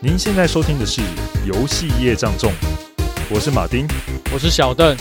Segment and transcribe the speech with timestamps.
[0.00, 1.00] 您现在收听的是
[1.44, 2.52] 《游戏业障重》，
[3.28, 3.84] 我是马丁，
[4.32, 4.96] 我是小邓。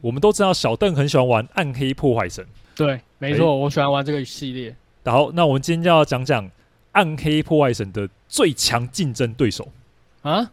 [0.00, 2.44] 我们都知道小邓很喜欢玩《暗黑破坏神》，
[2.76, 4.76] 对，没错，欸、我喜欢玩这个系列。
[5.06, 6.46] 好，那我们今天就要讲讲
[6.92, 9.66] 《暗黑破坏神》的最强竞争对手
[10.22, 10.48] 啊！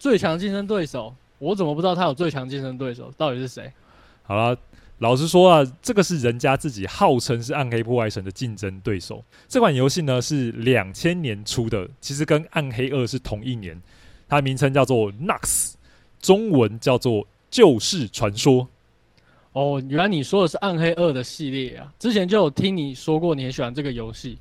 [0.00, 3.08] 最强竞争对手，我怎么不知道他有最强竞争对手？
[3.16, 3.72] 到底是谁？
[4.24, 4.58] 好了。
[5.00, 9.24] 老实说啊，这个是人家自己号称是《暗黑破坏神》的竞争对手。
[9.48, 13.80] 这款游戏呢是两千年出的，其实跟《暗黑二》是同一年。
[14.28, 15.40] 它名称叫做《Nox》，
[16.20, 18.64] 中文叫做《旧世传说》。
[19.52, 21.90] 哦，原来你说的是《暗黑二》的系列啊！
[21.98, 24.36] 之前就有听你说过你很喜欢这个游戏，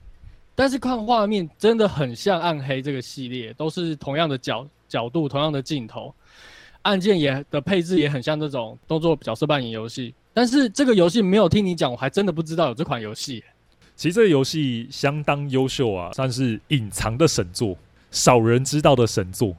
[0.56, 6.14] 但是看画面真的很像《暗黑》这个系列，都是同样的角角度、同样的镜头，
[6.82, 10.14] 按键也的配置也很像这种动作角色扮演游戏。
[10.34, 13.44] 但是这个游戏没有听你讲，我还真的不知道有这款游戏。
[13.96, 17.76] 其实这个游戏相当优秀啊，算是隐藏的神作，
[18.12, 19.56] 少人知道的神作。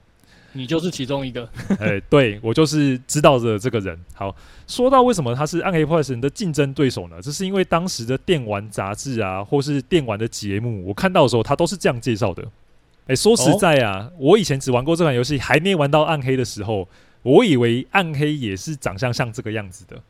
[0.53, 1.49] 你就是其中一个。
[1.79, 3.97] 哎、欸，对，我就是知道的这个人。
[4.15, 4.35] 好，
[4.67, 7.17] 说到为什么他是《暗黑破坏神》的竞争对手呢？
[7.23, 12.43] 这是因为当时的电玩杂志啊，或是电玩的节目，我看到的时候，他都是这样介绍的。
[13.03, 16.89] 哎、欸，说实在啊，哦、我以前只玩过这款游戏，还没玩到暗黑的时候，
[17.23, 20.03] 我以为暗黑也是长相像这个样子的。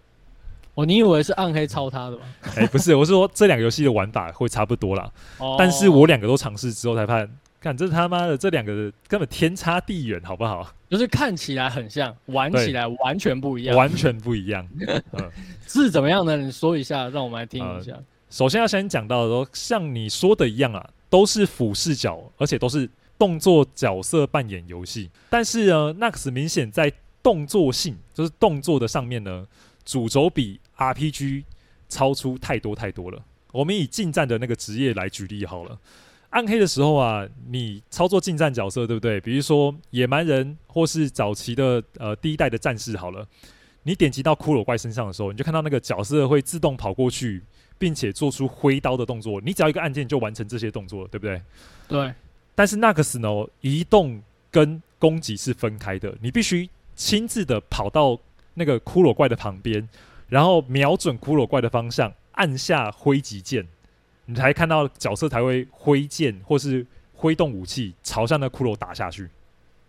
[0.75, 2.23] 哦，你以为是暗黑抄他的吗？
[2.57, 5.11] 哎、欸，不是，我是说这两个游戏的玩法会差不多啦。
[5.39, 10.73] 哦，但是我两个都尝试之后才发现，看这他妈的这两个根本天差地远，好不好？
[10.89, 14.67] 就是看起来很像，玩起来完全不一样，完全不一样。
[15.13, 15.31] 嗯，
[15.67, 16.37] 是怎么样呢？
[16.37, 17.93] 你说一下，让我们来听一下。
[17.93, 25.11] 呃、首先要先讲到的说，像你说的一样啊，都是俯视角，而且都是动作角色扮演游戏。
[25.29, 29.45] 但是呢，Nox 明显在动作性，就是动作的上面呢。
[29.91, 31.43] 主轴比 RPG
[31.89, 33.21] 超出太多太多了。
[33.51, 35.77] 我们以近战的那个职业来举例好了。
[36.29, 39.21] 暗黑的时候啊，你操作近战角色，对不对？
[39.21, 43.27] 比如说野蛮人，或是早期的呃第一代的战士好了。
[43.83, 47.43] 你点击到骷髅怪身上的时候，你就看到那个角色会自动跑过去，
[47.77, 49.41] 并且做出挥刀的动作。
[49.41, 51.43] 你只要一个按键就完成这些动作，对不对？
[51.89, 52.15] 对。
[52.55, 54.23] 但是 Nox 呢，移动
[54.53, 58.21] 跟攻击是分开的，你必须亲自的跑到。
[58.55, 59.89] 那个骷髅怪的旁边，
[60.29, 63.67] 然后瞄准骷髅怪的方向，按下挥击键，
[64.27, 69.29] 你才看到角色才会挥剑或是挥动武器朝向那骷髅打下去。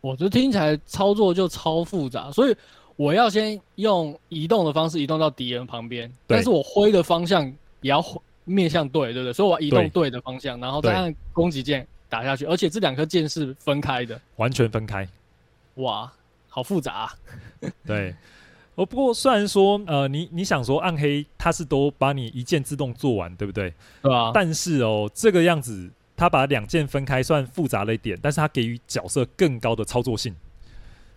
[0.01, 2.55] 我觉得听起来操作就超复杂，所以
[2.95, 7.45] 我要先用移动的方式移动到敌人旁边，但是我挥的方向
[7.81, 8.03] 也要
[8.44, 9.33] 面向对，对不对？
[9.33, 15.07] 所以我要移动对的方向，然后再按攻击键打下去，而且这两颗键是分开的，完全分开。
[15.75, 16.11] 哇，
[16.50, 17.13] 好复杂啊！
[17.85, 18.16] 对。
[18.75, 23.73] 哦，不过虽然说，呃，你你想说暗黑它是都把你一键自动做完，对不对？
[24.01, 24.31] 对啊。
[24.33, 30.33] 但是哦，这个样子，它把两件分开，算复杂了一点，但是它给予角色更高的操作性。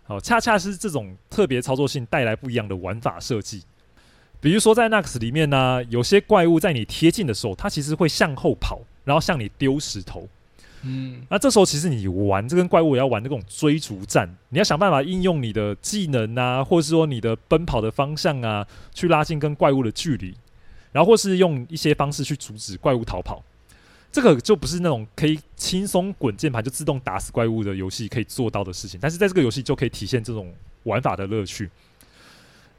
[0.02, 3.62] 好，恰恰是这种特别操作性带来不一样的玩法设计。
[4.40, 10.28] 比如说在 Nox 里面呢、啊，有些怪物在你贴近的时候，它其实会向后跑，然后向你丢石头。
[10.86, 20.34] 嗯，那这时候其实你玩这跟怪物也要玩那种追逐战，你要想办法应用你的技能啊，或者是说你的奔跑的方向啊，去拉近跟怪物的距离，
[20.92, 23.42] 然后或是用一些方式去阻止怪物逃跑。
[24.12, 30.52] 这个就不是那种可以轻松滚键盘就自动打死怪物的游戏可以做到的事情，但是在这个游戏就可以体现这种
[30.82, 31.70] 玩法的乐趣。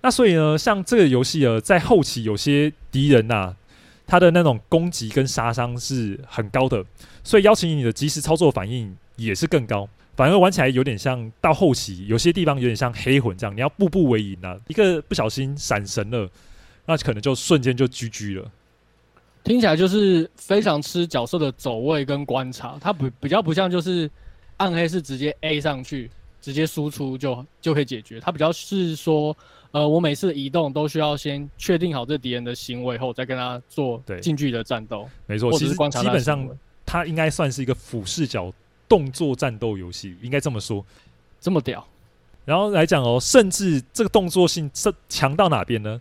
[0.01, 3.57] 那所以呢，像这个游戏呃，在后期有些敌人呐、啊。
[4.07, 6.85] 它的那种攻击跟杀伤是很高的，
[7.25, 16.29] 所以邀请你的即时操作反应也是更高，反而玩起来有点像到后期有些地方有点像黑魂这样，你要步步为营啊，一个不小心闪神了，
[16.85, 18.51] 那可能就瞬间就 GG 了。
[19.43, 24.09] 听起来就是非常吃角色的走位跟观察，它不比较不像就是
[24.57, 26.09] 暗黑是直接 A 上去
[26.39, 29.35] 直接输出就就可以解决，它比较是说。
[29.71, 35.05] 呃，我每次移动都需要先确定好这敌人的行为后，再跟他做近距离的战斗。
[35.25, 36.47] 没错，其实基本上
[36.95, 38.51] 它应该算是一个俯视角
[38.87, 40.85] 动作战斗游戏，应该这么说。
[41.39, 41.85] 这么屌。
[42.45, 45.99] 然后来讲哦，甚至这个动作性这强到哪边呢？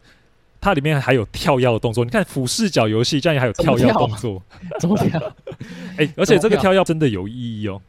[0.61, 2.05] 它里面还有跳跃的动作。
[2.05, 4.43] 你看俯视角游戏，竟然还有跳跃动作，
[4.81, 5.20] 怎么跳？
[5.99, 7.81] 哎、欸，而且这个跳跃真的有意义哦。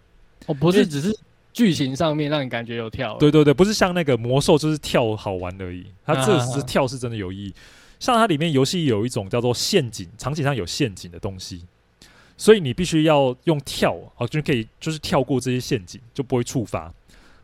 [0.48, 1.18] 哦，不是，只是。
[1.54, 7.54] 剧情上面让你感觉有跳，对对对，不是像那个魔兽就是跳好玩而已，它这是跳是真的有意义。
[7.56, 11.64] 啊、像它里面游戏有一种叫做陷阱，场景上有陷阱的东西，
[12.38, 16.94] 所以你必须要用跳啊，就可以就是跳过这些陷阱，就不会触发。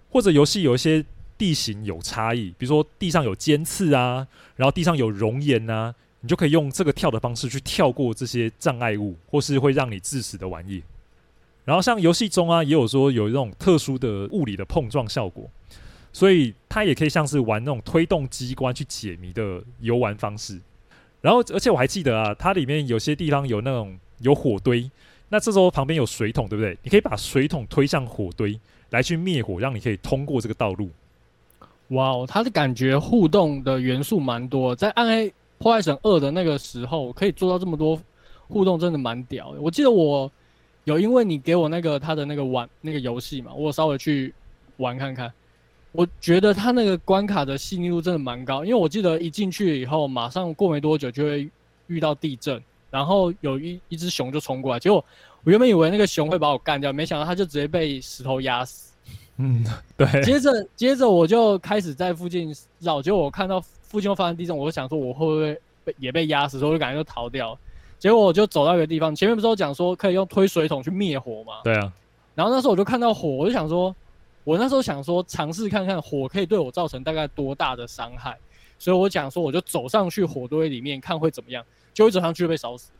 [0.10, 1.04] 或者游戏有一些
[1.38, 10.84] 地形有差异，比如说地上有尖刺啊，然后地上有熔岩啊，你就可以用这个跳的方式去跳过这些障碍物，或是会让你致死的玩意。
[11.64, 15.50] 然后像游戏中啊，也有说有这种特殊的物理的碰撞效果，
[16.12, 20.60] 所以它也可以像是玩那种推动机关去解谜的游玩方式。
[21.22, 24.90] 然后而且我还记得啊，它里面有些地方有那种有火堆，
[25.30, 26.78] 那这时候旁边有水桶，对不对？
[26.84, 28.60] 你可以把水桶推向火堆
[28.92, 30.90] 来去灭火，让你可以通过这个道路。
[31.90, 38.02] 哇哦，它的感觉互动的元素蛮多，在《暗黑破坏神二》的那个时候可以做到这么多
[38.48, 39.62] 互动，真的蛮屌的。
[39.62, 40.32] 我记得我。
[40.86, 44.34] 有，因为你给我那个他的那个玩那个游戏嘛，我稍微去
[44.78, 45.32] 玩看看，
[45.92, 48.66] 我觉得他那个关卡的细腻度真的蛮高。
[48.66, 51.48] 因为我记得一进去以后，马上过没多久就会
[51.86, 52.60] 遇到地震，
[52.92, 55.04] 然后有一一只熊就冲过来，结果
[55.44, 58.92] 我原本以为那个熊会把我干掉，没想到它就直接被石头压死。
[59.38, 59.66] 嗯，
[59.98, 60.24] 对。
[60.24, 67.58] 接着接着我就开始在附近绕，结果我看到附近又发生地震，我就想说我会不会被也被压死，所以我就赶紧就逃掉。
[67.98, 71.62] 结果我就走到一个地方，前面不是有讲说可以用推水桶去灭火吗？
[71.64, 71.92] 对啊。
[72.36, 73.96] 然后那时候我就看到火，我就想说，
[74.44, 78.38] 我那时候想说尝试看看火可以对我造成大概多大的伤害，
[78.78, 82.92] 所以我讲说我就走上去火堆里面看会怎么样，就会走上去就被烧死。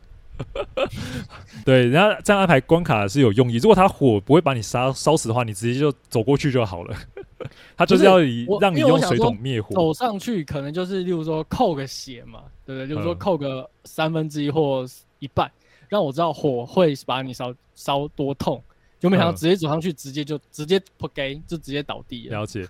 [1.64, 3.56] 对，人家这样安排关卡是有用意。
[3.56, 6.96] 如果他火不会把你烧烧死的话，你直接就走过去就好了。
[7.76, 9.74] 他就是要以让你用水桶灭火。
[9.74, 12.88] 走上去可能就是，例如说扣个血嘛，对不对？
[12.88, 14.86] 就是说扣个三分之一或
[15.18, 15.50] 一半，
[15.88, 18.62] 让我知道火会把你烧烧多痛。
[18.98, 22.38] 就没想到直接走上去，直接就直接扑街，就直接倒地了。
[22.38, 22.60] 了解，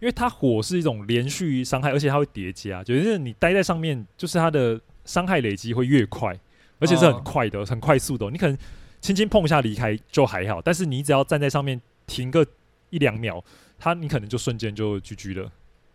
[0.00, 6.38] 因为它火是一种连续伤害，而且它会叠加，就是你待在上面，就是它的伤害累积会越快，
[6.78, 8.30] 而且是很快的，很快速的。
[8.30, 8.56] 你可能
[9.00, 12.46] 轻轻碰一下离开就还好，但是你只要站在上面停个
[12.90, 13.42] 一两秒。
[13.84, 15.50] 它你可能就瞬间就 GG 了。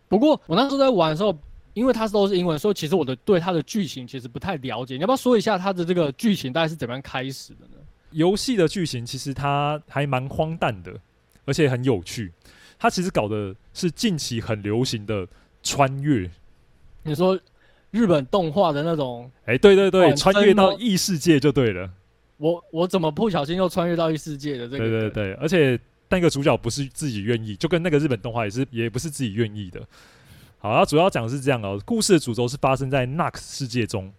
[0.08, 1.34] 不过我那时候在玩的时候，
[1.72, 4.96] 因为它都是英文，所以其实我的对它的剧情其实不太了解。
[4.96, 7.78] 你要不要说一下它的这个剧情大概是怎么样开始的呢？
[8.10, 11.00] 游戏的剧情其实它还蛮荒诞的，
[11.46, 12.30] 而且很有趣。
[12.78, 15.26] 它其实搞的是近期很流行的
[15.62, 16.30] 穿越。
[17.04, 17.40] 你说
[17.90, 19.30] 日本动画的那种？
[19.44, 21.90] 哎、欸，对对对，穿越到异世界就对了。
[22.36, 24.78] 我我怎么不小心又穿越到异世界的这个？
[24.78, 25.78] 对对对，而且。
[26.10, 29.78] 那个主角不是自己愿意，就跟那个日本动画也是，也不是自己愿意的。
[30.58, 31.78] 好，它主要讲的是这样哦。
[31.84, 34.10] 故事的主轴是发生在 Nox 世界中。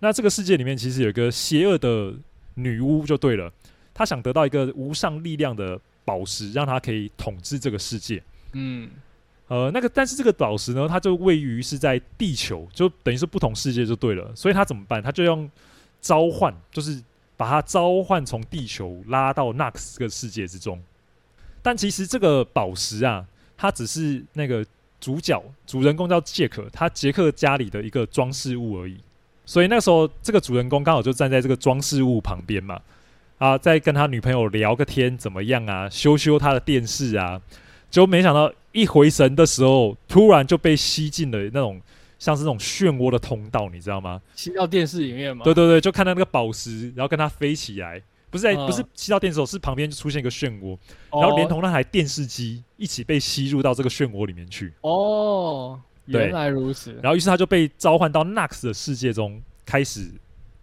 [0.00, 2.12] 那这个世界里面其实有一个邪恶的
[2.54, 3.48] 女巫，就对了。
[3.94, 8.20] 她想得到一个无上力量的宝石，让她可以统治这个世界。
[8.54, 8.90] 嗯，
[9.48, 14.30] 呃，那个但是这个宝石呢，它就位于是在地球，就等于是不同世界就对了。
[14.34, 15.00] 所以他怎么办？
[15.02, 15.48] 他就用
[16.00, 17.02] 召唤，就是
[17.36, 20.82] 把它召唤从地球拉到 Nox 这个世界之中。
[21.62, 23.26] 但其实这个宝石啊，
[23.56, 24.64] 它只是那个
[25.00, 28.96] 主角主人公叫杰克，他杰克家里的一个装饰物而已。
[29.44, 32.80] 所以那时候这个主人公刚好就站在这个装饰物旁边嘛，
[33.38, 37.40] 啊，在跟他女朋友聊个天怎么样啊，修修他的电视啊，
[37.96, 41.80] 就没想到一回神的时候，突然就被吸进了那种
[42.18, 44.20] 像是那种漩涡的通道，你知道吗？
[44.34, 45.42] 吸到电视里面吗？
[45.42, 48.02] 对对对，就看到那个宝石，然后跟它飞起来。
[48.28, 50.76] 不是在，不是吸到电视，是旁边就出现一个漩涡，
[51.10, 54.74] 然后连同那台电视机一起被吸入到这个漩涡里面去。
[54.82, 56.92] 哦，原来如此。
[57.02, 60.10] 然后于是他就被召唤到 Nox 的世界中，开始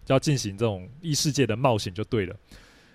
[0.06, 2.36] 要进行这种异世界的冒险，就对了。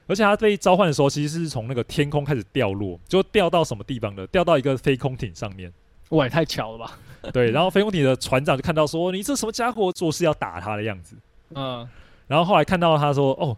[0.08, 4.26] 而且他被召唤的时候，其实是从那个天空开始掉落，就掉到什么地方呢？
[4.28, 5.72] 掉到一个飞空艇上面。
[6.08, 6.98] 哇，也太巧了吧？
[7.32, 11.14] 对，然后飞空艇的船长就看到说：“你这什么家伙，做事要打他的样子。”
[11.54, 11.88] 嗯，
[12.26, 13.56] 然后后来看到他说：“哦。”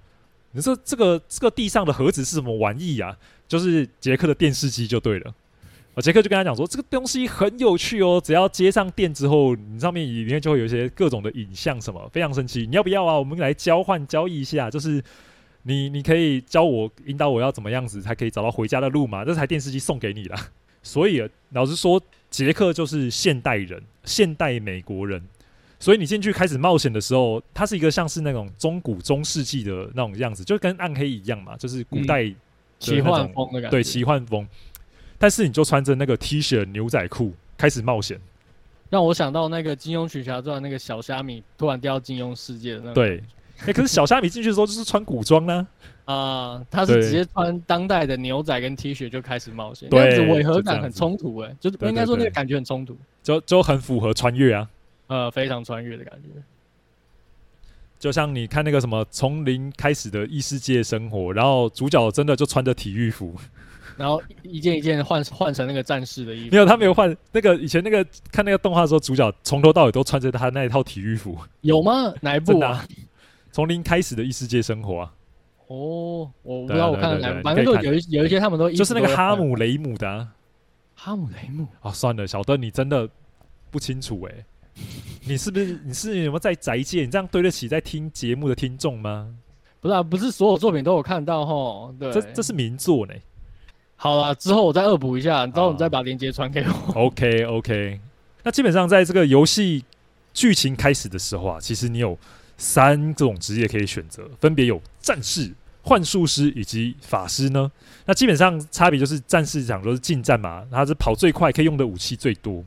[0.53, 3.17] 你这这个这个地上的盒子是什么玩意啊？
[3.47, 5.33] 就是杰克的电视机就对了。
[5.95, 12.67] 啊，杰克就跟他讲说，这个东西很有趣哦，只要接上电之后，你上面里面就会有一些各种的影像什么，非常神奇。
[12.67, 13.17] 你要不要啊？
[13.17, 15.01] 我们来交换交易一下，就是
[15.63, 19.25] 你你可以教我引导我要怎么样子才可以找到回家的路吗？
[19.25, 20.37] 这台电视机送给你了。
[20.83, 22.01] 所以老实说，
[22.31, 25.23] 杰克就是现代人，现代美国人。
[25.79, 32.37] 所以你进去开始冒险的时候，它是一个像是那种中古中世纪的那种样子，就跟暗黑一样嘛，就是古代、嗯、
[32.79, 33.71] 奇幻风的感觉。
[33.71, 34.47] 对，奇幻风。
[35.19, 38.19] 但是你就穿着那个 T 恤牛仔裤开始冒险，
[38.89, 42.95] 让我想到那个《金庸群侠传》那个小虾米突然掉到金庸世界的那种。
[42.95, 43.23] 对，
[43.73, 45.67] 可是小虾米进去的时候就是穿古装呢。
[46.07, 54.69] 啊、呃，他是直接穿当代的牛仔跟 T 恤就开始冒险，这样子违和感很冲突哎、欸，就应该说那个感觉很冲突，就就很符合穿越啊。
[55.07, 56.43] 呃，非常穿越的感觉，
[57.99, 63.37] 就像你看那个什么从零开始的异世界生活，然后主角真的就穿着体育服，
[63.97, 66.51] 然后一件一件换换成那个战士的衣服。
[66.51, 71.39] 没有，他没有换那个以前那个看那个动画的时候，主角从头到尾都穿着他那一套体育服。
[71.61, 72.13] 有吗？
[72.21, 72.85] 哪一部啊？
[73.61, 75.13] 从零开始的异世界生活啊。
[75.67, 80.29] 哦，我不知道我看了哪，反正就有一有一些他们都就是那个哈姆雷姆的、啊。
[80.95, 83.07] 哈姆雷姆啊，算了，小邓，你真的
[83.71, 84.45] 不清楚哎、欸。
[85.29, 87.03] 你是不是你是有没有在宅界？
[87.03, 89.35] 你这样对得起在听节目的听众吗？
[89.79, 91.99] 不是啊，不是所有作品都有看到齁。
[91.99, 93.13] 对，这这是名作呢。
[93.95, 96.93] 好了，之后我再恶补一下，之后你再把链接传给我。
[96.95, 98.01] OK OK。
[98.43, 99.85] 那基本上在这个游戏
[100.33, 102.17] 剧情开始的时候啊，其实你有
[102.61, 105.51] 三种职业可以选择，分别有战士、
[105.83, 107.73] 幻术师以及法师呢。
[108.05, 112.63] 那基本上差别就是战士讲说是近战嘛，他是跑最快，可以用的武器最多。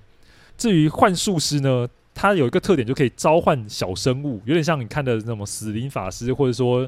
[0.57, 1.87] 至于幻术师呢？
[2.15, 6.87] 它有一个特点，就可以召唤小生物，有点像你看的那么死灵法师，或者说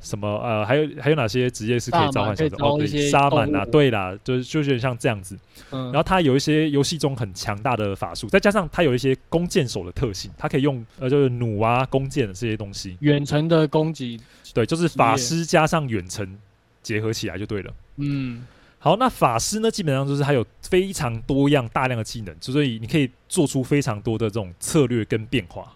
[0.00, 2.74] 什么呃，还有还有哪些职业是可以召唤小生物？
[2.74, 5.36] 哦，对，沙满啊，对啦，就是就有点像这样子。
[5.70, 14.20] 嗯，然后它有一些游戏中很强大的法术，再加上它有一些弓箭手的特性，它可以用呃就是弩啊、弓箭的这些东西，远程的攻击。
[14.54, 16.38] 对，就是法师加上远程
[16.82, 17.72] 结合起来就对了。
[17.96, 18.46] 嗯。
[18.78, 19.68] 好，那法师呢？
[19.68, 25.74] 基本上就是它有非常多样、大量的技能，所以你可以做出非常多的这种策略跟变化，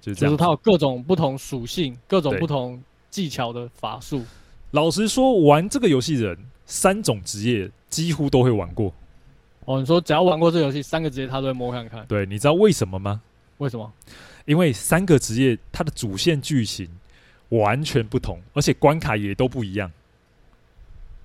[0.00, 0.30] 就是这样。
[0.32, 2.82] 就是它有各种不同属性、各种不同
[3.12, 4.24] 技巧的法术。
[4.72, 8.92] 老实说，玩这个游戏的人，三种职业几乎都会玩过。
[9.66, 12.04] 哦，你说只要玩过这游戏，三个职业他都会摸看看。
[12.08, 13.22] 对，你知道为什么吗？
[13.58, 13.92] 为什么？
[14.46, 16.88] 因为三个职业它的主线剧情
[17.50, 19.92] 完全不同，而且关卡也都不一样。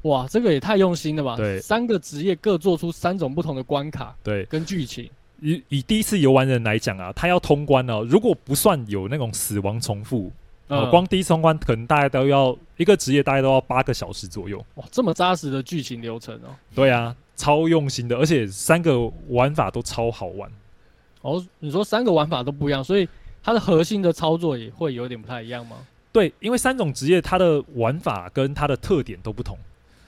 [0.03, 1.35] 哇，这个也太用心了吧！
[1.35, 5.09] 对，三个职业各做出三种不同的关卡，对，跟剧情。
[5.41, 10.31] 以以第一次游玩人来讲啊，他要通关哦，如果不算有那种死亡重复，
[10.67, 14.63] 呃、嗯，光第一次通关可能大概都要一个职业大概都要八个小时左右。
[14.75, 16.49] 哇，这么扎实的剧情流程哦！
[16.75, 20.51] 对啊，超用心的，而且三个玩法都超好玩。
[21.21, 23.07] 哦，你说三个玩法都不一样，所以
[23.41, 25.77] 它的核心的操作也会有点不太一样吗？
[26.11, 29.57] 对，因为三种职业它的玩法跟它的特点都不同。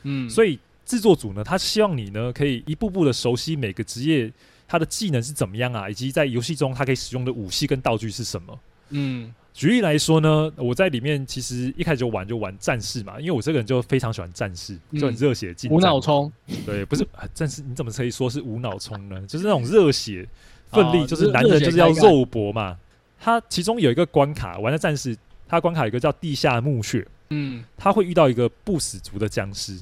[0.03, 4.31] 嗯，所以制作组呢，他希望你呢可以一步步的熟悉每个职业
[4.67, 8.59] 它的技能是怎么样啊，以及在游戏中它可以使用的武器跟道具是什么。
[8.89, 16.31] 嗯，举例来说呢，我在里面其实一开始就玩就玩战士嘛，因为我这个人就非常喜欢战士，就很热血进、嗯、无脑冲。
[16.65, 19.21] 对，不是战士，你怎么可以说是无脑冲呢？
[19.27, 20.27] 就是那种热血
[20.71, 22.77] 奋力，就是男人就是要肉搏嘛。
[23.19, 25.15] 他其中有一个关卡，玩的战士，
[25.47, 27.05] 他关卡有一个叫地下墓穴。
[27.31, 29.77] 嗯，他会遇到一个不死族的僵尸，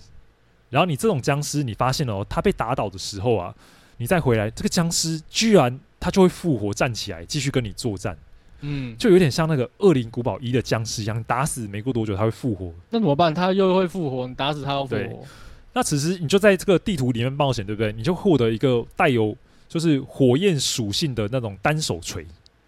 [0.69, 3.55] 然后你这种僵尸，你发现了哦，他被打倒的时候啊，
[3.95, 8.17] 你再回来，这个僵尸居然他就会复活站起来，继续跟你作战，
[8.61, 12.73] 嗯，就有点像那个《恶灵古堡一》的僵尸一样，打死没过多久他会复活。
[12.89, 13.33] 那怎么办？
[13.33, 15.25] 他又会复活，你打死他又复活。
[15.73, 17.91] 那此时你就在这个地图里面冒险，对不对？
[17.93, 19.35] 你就获得一个带有
[19.69, 22.25] 就是火焰属性的那种单手锤，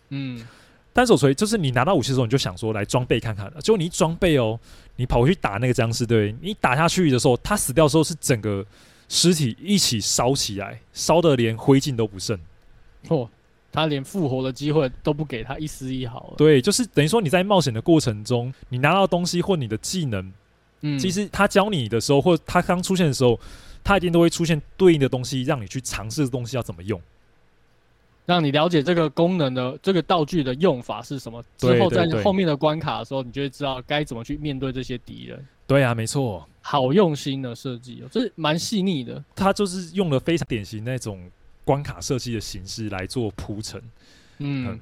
[0.09, 0.45] 嗯。
[0.91, 3.49] 单手锤就是你拿到武器的时候，你就想说来装备看看。
[3.59, 4.59] 结果你一装备哦，
[4.95, 8.65] 你跑回去打那个僵尸，对，你打下去的时候，他死掉的时候是整个
[9.07, 12.37] 尸体一起烧起来，烧的连灰烬都不剩。
[13.07, 13.29] 哦，
[13.71, 16.33] 他连复活的机会都不给他一丝一毫。
[16.37, 20.33] 对，就是等于说你在冒险的过程中，你拿到东西或你的技能，
[20.81, 23.39] 嗯，其实他教你的时候，或他刚出现的时候，
[23.83, 27.01] 他一定都会出现对应的东西，让你去尝试的东西要怎么用。
[28.25, 35.43] 让你了解这个功能的这个道具的用法是什么，之后在后面的关卡的时候，你就会知道该怎么去面对这些敌人。
[35.65, 39.23] 对啊，没错，好用心的设计哦，这是蛮细腻的。
[39.35, 41.19] 他就是用了非常典型那种
[41.69, 43.79] 关卡设计的形式来做铺陈。
[44.39, 44.79] 嗯，嗯，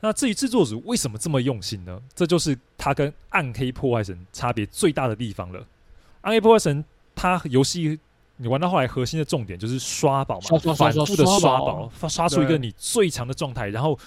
[0.00, 1.98] 那至于制作组为什么这么用心呢？
[2.14, 5.60] 这就是它跟《暗黑破坏神》差别最大的地方了。
[6.20, 6.84] 《暗黑破坏神》
[7.14, 7.98] 它游戏。
[8.38, 13.98] 你玩到后来，核心的重点就是刷宝嘛，反复的刷宝，刷出一个你最强的状态，然后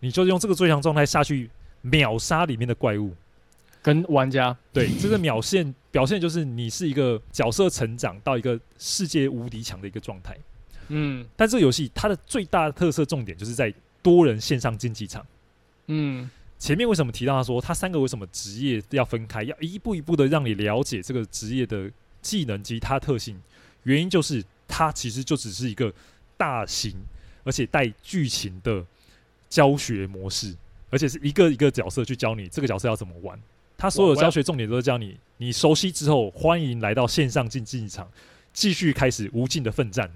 [0.00, 1.50] 你就用这个最强状态下去
[1.82, 3.12] 秒杀里面的怪物，
[3.82, 10.34] 跟玩家对这个秒现表现就是你是一个角色成长到一个世界无敌强的一个状态。
[10.88, 13.72] 嗯，但这个游戏它的最大的特色重点就是在
[14.02, 15.24] 多人线上竞技场。
[15.86, 21.90] 嗯，前面为什么提到他说他三个为什么职业要分开，要一步一步的让你了解这个职业的
[22.22, 23.40] 技能及它特性？
[23.82, 25.92] 原因就是它其实就只是一个
[26.36, 26.94] 大型
[27.44, 28.84] 而且带剧情的
[29.50, 30.54] 教学模式，
[30.90, 33.38] 而且是一个一个角色去教你这个角色要怎么玩。
[33.76, 38.08] 他所有教学重点都是教你，你熟悉之后，欢迎来到线上竞技场，
[38.54, 40.10] 继续开始无尽的奋战。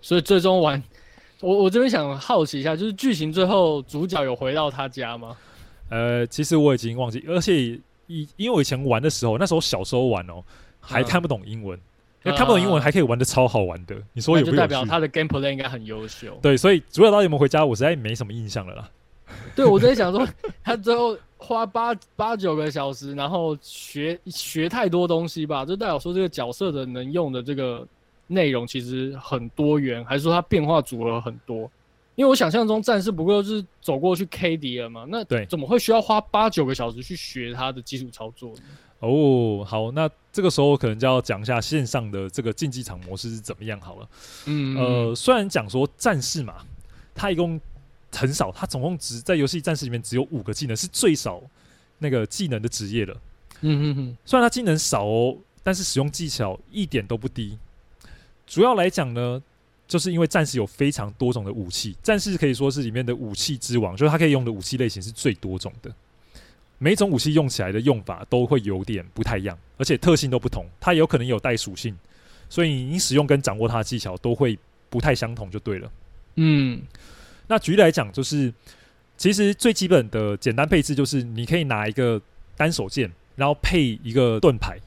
[0.00, 0.82] 所以最终玩，
[1.40, 5.36] 我我这边想好奇一下，就是剧情最后主角有回到他家吗？
[5.90, 10.42] 呃，其实我已经忘记，而且以因为我以前玩的时候，那时候小时候玩哦。
[10.86, 11.80] 还看不懂英文，
[12.24, 13.96] 因为看不懂英文还可以玩的超好玩的。
[14.12, 14.52] 你说有没有？
[14.52, 16.38] 就代表他的 gameplay 应该很优秀。
[16.42, 18.90] 对，所以主角到底有没有回家，我实在没什么印象了啦。
[19.56, 20.28] 对，我在想说，
[20.62, 27.88] 他最后花八八九个小时，然后学学太多东西吧，就代表说这个角色的能用的这个
[28.26, 31.70] 内容其实很多元，还是说它变化组合很多？
[32.16, 38.62] 因为我想象中战士不过就是走过去 K D 了嘛，那对，怎么会需要花八九个小时去学它的基础操作呢？
[39.00, 44.08] 哦，好，那这个时候可能就要讲一下线上的这个竞技场模式是怎么样好了。
[44.46, 46.64] 嗯，呃，虽然讲说战士嘛，
[47.16, 47.60] 他一共
[48.12, 51.42] 很少，他总共只在游戏战士里面只有五个技能，是最少
[51.98, 53.14] 那个技能的职业了。
[53.62, 57.58] 嗯嗯嗯，虽然他技能少哦，但是使用技巧一点都不低。
[58.46, 59.42] 主要来讲呢。
[59.86, 65.94] 就是因为战士有非常多种的武器，战士可以说是里面的武器之王，就是他可以用的武器类型是最多种的。
[66.78, 70.64] 每一种武器用起来的用法都会有点不太一样，而且特性都不同。
[70.80, 71.94] 它有可能有带属性，
[72.48, 74.58] 所以你使用跟掌握它的技巧都会
[74.88, 75.92] 不太相同，就对了。
[76.36, 76.80] 嗯，
[77.46, 78.50] 那举例来讲，就是
[79.18, 82.18] 其实最基本的简单配置就是你可以拿一个
[82.56, 84.78] 单手剑，然后配一个盾牌。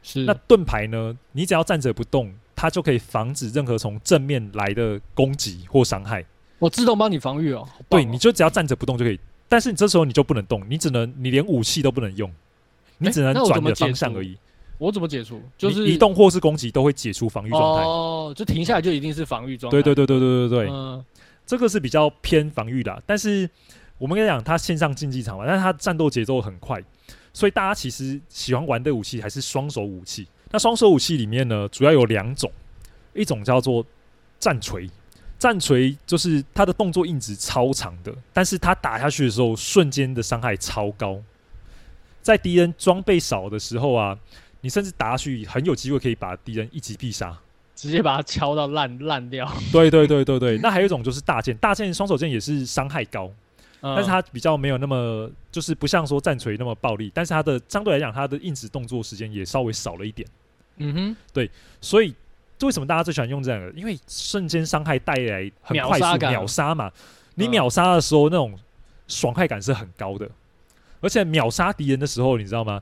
[0.00, 2.32] 是，那盾牌呢，你只要站着不动。
[2.58, 6.24] 它就可以防止任何从正面来的攻击或伤害。
[6.58, 7.60] 我自动帮你防御哦。
[7.60, 9.20] 哦对，你就只要站着不动就可以。
[9.48, 12.28] 但是你这时候你就不能动，你只能你连武器都不能用，
[12.98, 14.36] 你只能转你的方向而已。
[14.76, 15.40] 我怎么解除？
[15.56, 17.84] 就是移动或是攻击都会解除防御状态。
[17.84, 19.80] 哦，就停下来就一定是防御状态。
[19.80, 21.04] 对对对对对对对，嗯，
[21.46, 23.02] 这个是比较偏防御的。
[23.06, 23.48] 但是
[23.98, 26.82] 我们跟你讲，它线上竞技场嘛，但是它战斗节奏很快，
[27.32, 30.26] 所以大家其实喜欢玩的武器还是双手武器。
[30.50, 32.50] 那双手武器里面呢，主要有两种，
[33.14, 33.84] 一种叫做
[34.38, 34.88] 战锤，
[35.38, 41.20] 战锤就是它的动作硬直超长的，但是它打下去的时候，瞬间的伤害超高，
[42.22, 44.18] 在敌人装备少的时候啊，
[44.62, 47.38] 你甚至打下去很有机会可以把敌人一击必杀，
[47.76, 49.46] 直接把它敲到烂烂掉。
[49.70, 53.30] 对对对对对，那还有一种就是大剑，大剑双手剑也是伤害高。
[53.80, 60.28] 但是它比较没有那么，就是不像说战锤那么暴力，但是它的相对来讲，它的硬直动作时间也稍微少了一点。
[60.78, 62.14] 嗯哼，对，所以
[62.62, 63.70] 为什么大家最喜欢用这样的？
[63.72, 66.90] 因为瞬间伤害带来很快速秒杀嘛，
[67.34, 68.56] 你秒杀的时候那种
[69.06, 70.28] 爽快感是很高的，
[71.00, 72.80] 而且秒杀敌人的时候，你知道吗？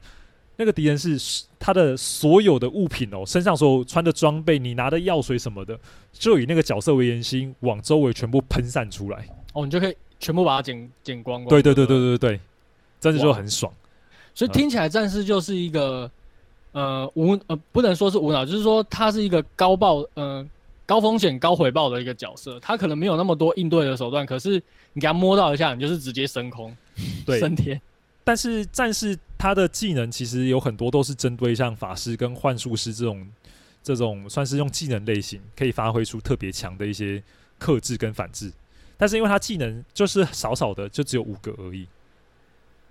[0.58, 5.78] 那个敌人是他的所有的物品哦，身上所有穿的装备，你拿的药水什么的，
[6.12, 9.26] 就以那个角色为圆心，往周围全部喷散出来。
[9.52, 9.94] 哦，你就可以。
[10.18, 11.48] 全部把它剪剪光光。
[11.48, 12.40] 对对对对对对，
[13.00, 13.72] 战士就很爽。
[14.34, 16.10] 所以听起来战士就是一个
[16.72, 20.46] 呃无呃不能说是无脑，就是说他是一个高爆呃
[20.84, 22.60] 高风险高回报的一个角色。
[22.60, 26.76] 他可能没有那么多应对的手段，可是你给他摸到一下，你就是直接升空，
[27.24, 27.80] 对，升天。
[28.24, 33.26] 但是战士他的技能其实有很多都是针对像法师跟幻术师这种
[33.82, 37.22] 这种算是用技能类型可以发挥出特别强的一些
[37.58, 38.52] 克制跟反制。
[38.96, 41.86] 但是因为他技能就是少少的，就只有五个而已，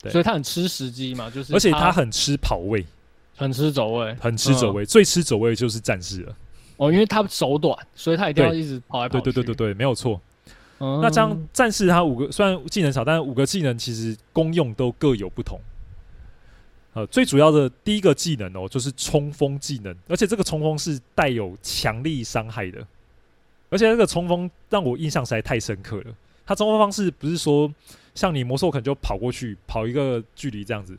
[0.01, 2.85] 对，所以他很吃时机嘛，就是而且他很吃跑位，
[3.35, 6.35] 很吃走位，很吃走位，嗯、最吃走位就是战士了。
[6.77, 9.23] 哦，因为他手短，所以他一定要一直跑来跑去。
[9.23, 10.19] 对对对对对，没有错。
[10.79, 15.59] 嗯、那这样战士他五个虽然技能少，但是五个技能其实功用都各有不同。
[16.93, 22.85] 呃，最主要的第一个技能哦，就是冲锋技能，而且这个冲锋是带有强力伤害的。
[23.75, 26.05] 而且那个冲锋让我印象实在太深刻了。
[26.45, 27.69] 他冲锋方式不是说
[28.13, 30.97] 像你魔兽可能就跑过去跑一个距离这样子，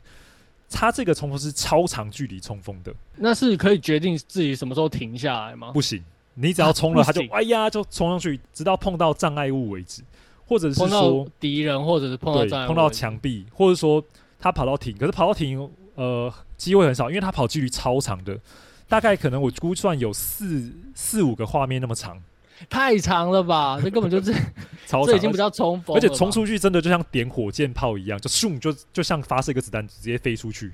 [0.69, 2.93] 他这个冲锋是超长距离冲锋的。
[3.15, 5.71] 那是可以决定自己什么时候停下来吗？
[5.71, 6.03] 不行，
[6.35, 10.03] 你只要冲了，他就哎呀就冲上去，直到碰到障碍物为止，
[10.45, 14.03] 或者是说敌人，或者是碰到障碍，碰到墙壁，或者说
[14.39, 18.39] 他跑到停，可是跑到停呃机会很少，因为他跑距离超长的，
[18.87, 22.21] 大概可能我估算有四四五个画面那么长。
[22.69, 23.79] 太长了吧？
[23.81, 24.33] 这根本就是
[24.87, 30.73] 超长，这已经不叫冲锋，而且冲出去真的就像点火箭炮一样，就咻就就像发射一个子弹直接飞出去。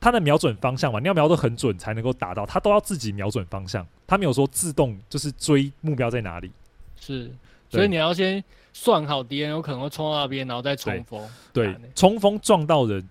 [0.00, 6.52] 它的瞄准方向嘛，你要瞄得很准才能够打到，它都要自己瞄准方向，它没有说自动就是追目标在哪里。
[7.00, 7.28] 是，
[7.68, 11.28] 所以你要先算好敌人有可能会冲到那边，然后再冲锋。
[11.52, 13.08] 对，冲锋撞到人，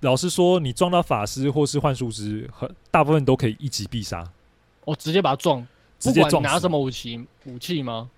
[0.00, 4.26] 老实说，你撞到法师或是幻术师，很大部分都可以一击必杀。
[4.86, 5.66] 我直接把它撞。
[6.02, 8.10] 不管你拿什么武器，武器吗？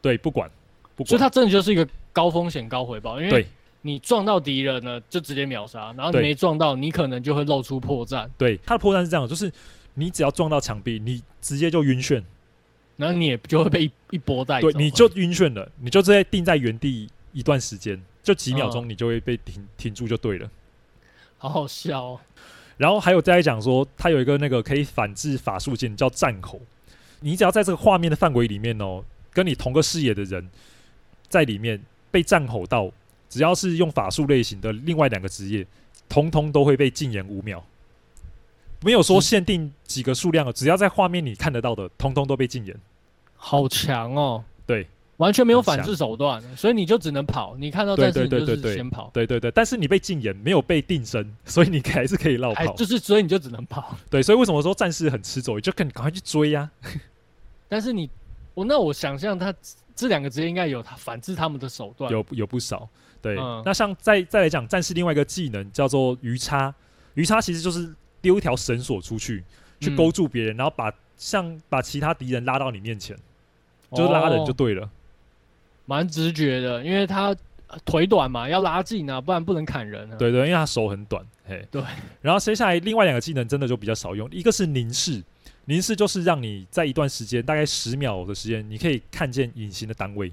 [0.00, 0.50] 对，不管，
[0.94, 1.08] 不管。
[1.08, 3.46] 所以它真的就是一个高风险高回报，因为
[3.82, 8.28] 你撞到敌人呢，就直接秒杀，然后你没撞到，你可能就会露出破绽。
[8.36, 9.52] 对，它的破绽是这样，就是
[9.94, 12.22] 你只要撞到墙壁，你直接就晕眩，
[12.96, 14.70] 然后你也就会被一一波带走。
[14.70, 20.50] 对，你就晕眩了，你就直接定在原地一段时间，就几秒钟，你就会被停停住就对了。
[21.38, 22.20] 好好笑哦。
[22.76, 26.60] 然后还有再来讲说，它有一个那个可以反制法术技能叫战吼，
[27.20, 29.02] 你只要在这个画面的范围里面哦，
[29.32, 30.48] 跟你同个视野的人
[31.28, 32.90] 在里面被战吼到，
[33.28, 35.66] 只要是用法术类型的另外两个职业，
[36.08, 37.64] 通通都会被禁言五秒。
[38.82, 42.76] 没有说限定几个数量，只要在画面里看得到的，通通都被禁言。
[43.36, 44.44] 好强哦！
[45.16, 45.22] 对。
[45.24, 47.56] 完全没有反制手段，所以你就只能跑。
[47.58, 49.10] 你看到战士你就是先跑。
[49.14, 52.74] 对对对，但是你被禁言，没有被定身， 所以你还是可以绕跑。
[52.74, 53.96] 就是所以你就只能跑。
[54.10, 55.58] 对，所以为什么说战士很吃走？
[55.58, 56.90] 就跟你赶快去追呀、啊。
[57.66, 58.10] 但是你，
[58.52, 59.54] 我那我想象他
[59.94, 62.86] 这两个职业应该有他反制他们的手段，有有不少。
[63.22, 66.74] 对，嗯、那像再再来讲战士另外一个技能叫做鱼叉，
[67.14, 69.42] 鱼叉其实就是丢一条绳索出去，
[69.80, 73.16] 去勾住别人，嗯、然后把像把其他敌人拉到你面前，
[73.92, 74.82] 就是拉人就对了。
[74.82, 74.90] 哦
[75.86, 77.34] 蛮直觉的，因为他
[77.84, 80.16] 腿短嘛，要拉近啊，不然不能砍人啊。
[80.16, 81.66] 对对，因为他手很短，嘿。
[81.70, 81.82] 对。
[82.20, 85.22] 然后接下来另外两个技能真的就比较少用，一个是凝视，
[85.64, 90.32] 凝视就是让你在一段时间，大概十秒的时间，你可以看见隐形的单位。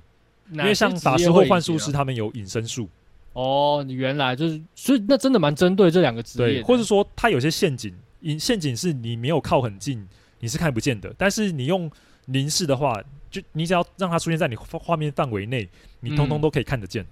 [0.51, 2.87] 因为像法师或幻术师他们有隐身术。
[3.33, 6.61] 哦，你原来就是，所以那真的蛮针对这两个职业。
[6.61, 10.07] 对，或者说他有些陷阱，隐陷阱是你没有靠很近，
[10.39, 11.89] 你是看不见的，但是你用
[12.25, 13.01] 凝视的话。
[13.33, 15.67] 就你只要让它出现在你画面范围内，
[15.99, 17.03] 你通通都可以看得见。
[17.03, 17.07] 嗯。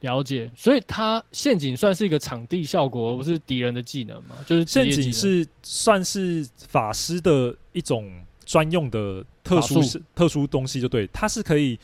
[0.00, 4.36] 了解，所以它陷阱算是一个场地效果，而不是敌人的技能嘛？
[4.44, 8.12] 就是陷阱是算是法师的一种
[8.44, 11.78] 专用的特殊是特殊东西，就对，它是可以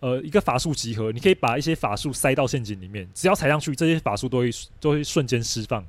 [0.00, 5.82] 呃一个法术集合，你可以把一些法术塞到陷阱里面，只要踩上去，这些法术都会都会瞬间释放。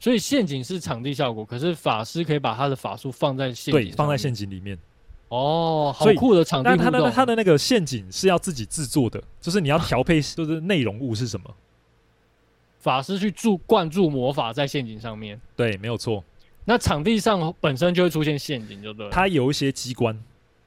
[0.00, 4.78] 所以陷阱是场地效果，可是法师可以把他的法术放在陷阱，对，放在陷阱里面。
[5.28, 11.54] 哦，好酷的场地，但他的他的那个陷阱是要自己制作的，就是你要调配，就是内容物是什么？
[12.78, 16.22] 法师去注灌注魔法在陷阱上面，对，没有错。
[16.64, 19.08] 那场地上本身就会出现陷阱，就对。
[19.10, 20.16] 它有一些机关，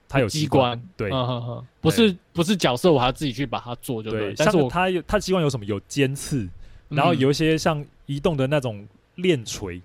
[0.09, 1.09] 它有机关，对，
[1.79, 4.33] 不是不是角色，我还要自己去把它做，就对。
[4.35, 5.65] 但是它有它机关有什么？
[5.65, 6.45] 有尖刺，
[6.89, 9.81] 然后有一些像移动的那种链锤。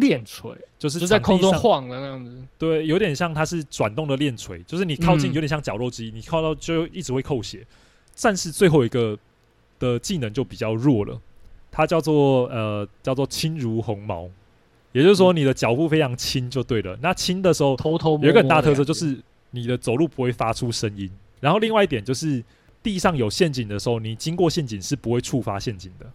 [0.00, 7.66] 链锤就是就在空中晃的那样子，对，有点像它是转动的链锤，就是你靠近有点像绞肉机，你靠到就一直会扣血。
[8.14, 9.18] 战士最后一个
[9.78, 11.20] 的技能就比较弱了，
[11.70, 14.28] 它叫做呃叫做轻如鸿毛，
[14.92, 16.98] 也就是说你的脚步非常轻就对了。
[17.02, 19.18] 那轻的时候偷偷有一个很大特色就是
[19.50, 22.42] 你的走路不会发出声音，然后另外一点就是
[22.82, 26.06] 地上有陷阱的时候，你经过陷阱是不会触发陷阱的。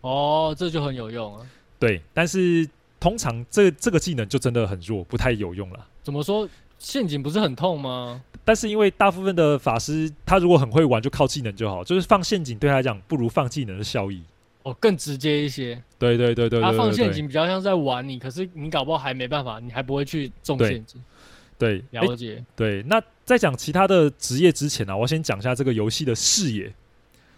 [0.00, 1.46] 哦，这就很有用啊。
[1.78, 2.68] 对，但是。
[2.98, 5.86] 通常这这个技能就真的很弱，不太有用了。
[6.02, 6.48] 怎么说？
[6.78, 8.20] 陷阱不是很痛吗？
[8.44, 11.82] 但是因为大部分的法师，他如果很会玩，就靠技能就好。
[11.82, 14.22] 就是放陷阱对他来讲，不如放技能的效益。
[14.62, 15.82] 哦，更直接一些。
[15.98, 21.02] 对对对对，对，他放陷阱比较像在玩你，可是你搞不好还没办法，你还不会去中陷阱。
[21.56, 22.44] 对，对了解、欸。
[22.54, 26.70] 对，那在讲其他的职业之前呢、啊，我先讲一下这个游戏的视野。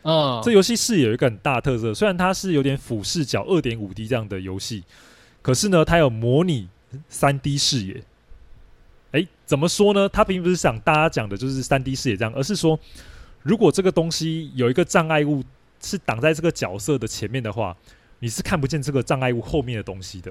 [0.02, 4.82] 嗯，这游戏视野有一个很大的特色，虽然它是有点俯视角二点五 D 这样的游戏。
[5.42, 6.68] 可是呢，它有模拟
[7.08, 8.02] 三 D 视野。
[9.12, 10.08] 哎，怎么说呢？
[10.08, 12.78] 它并不是想大家讲的就是三 D 视野这样，而是说，
[13.42, 15.42] 如果这个东西有一个障碍物
[15.80, 17.74] 是挡在这个角色的前面的话，
[18.18, 20.30] 你是看不见这个障碍物后面的东西的。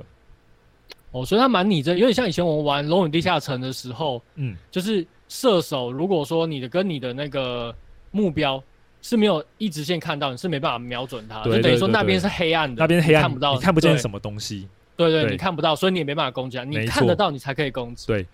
[1.12, 7.74] 哦，所以它蛮拟真，有点像以前我们玩《龙与地下城》的时候，嗯，就是射手，如果说你的跟你的那个
[8.12, 8.62] 目标
[9.02, 14.68] 是没有一直线看到，你是没办法瞄准它，就等于说那边是黑暗的，那边黑暗看不到，你看不见什么东西。
[14.98, 16.66] 对对，对，你看不到，所以你也没办法攻击啊。
[16.66, 18.08] 你看得到，你才可以攻击。
[18.08, 18.26] 对，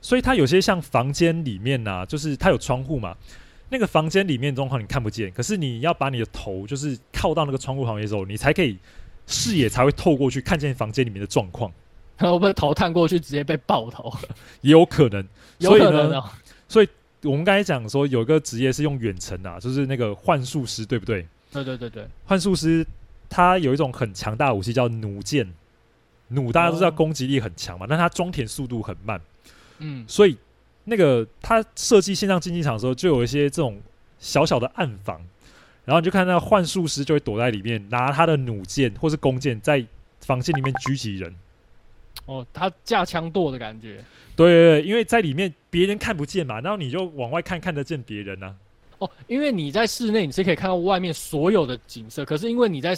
[0.00, 3.14] 所以它有些像房间里面呐、啊，就是它有窗户嘛。
[3.68, 8.76] 那个房间里面状况你看不见，可是你要把你的头就是靠到那个窗户旁边的时候，你才可以
[9.26, 11.72] 视野才会透过去看见房间里面的状况。
[12.18, 14.12] 然后被头探过去，直接被爆头，
[14.60, 15.26] 也有可能。
[15.58, 16.24] 有可能哦。
[16.68, 16.88] 所以
[17.22, 21.26] 我们刚才讲说，有一个职业是用远程啊，就是那个幻术师，对不对？
[21.50, 22.86] 对对对对，幻术师
[23.28, 25.46] 他有一种很强大的武器叫弩箭。
[26.32, 29.20] 弩大家都知道攻击力很强嘛，但它装填速度很慢，
[29.78, 30.36] 嗯，所以
[30.84, 33.80] 那个他设计线上竞技场的时候，就有一些这种
[34.18, 35.20] 小小的暗房，
[35.84, 39.84] 然后你就看到幻术师就会躲在里面，拿他的弩箭或是弓箭在
[40.20, 41.34] 房间里面狙击人。
[42.26, 44.02] 哦，他架枪剁的感觉。
[44.34, 48.54] 对对对，因为在里面别人看不见嘛，然后你就往外看看得见别人啊。
[48.98, 52.96] 哦，因为你在室内你是可以看到外面所有的景色，可是因为你在。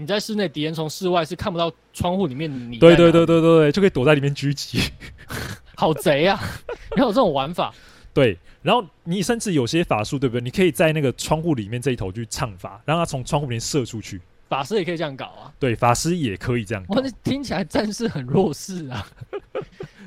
[0.00, 2.78] 你在室内，敌人从室外是看不到窗户里面你。
[2.78, 4.80] 对对对对对，就可以躲在里面狙击，
[5.76, 6.40] 好贼啊！
[6.96, 7.70] 你有这种玩法？
[8.14, 10.42] 对，然后你甚至有些法术，对不对？
[10.42, 14.18] 你可以在那个窗户里面这一头去唱法，让他从窗户里面射出去。
[14.48, 15.52] 法师也可以这样搞啊。
[15.58, 16.94] 对，法师也可以这样搞。
[16.94, 19.06] 哇，那听起来战士很弱势啊，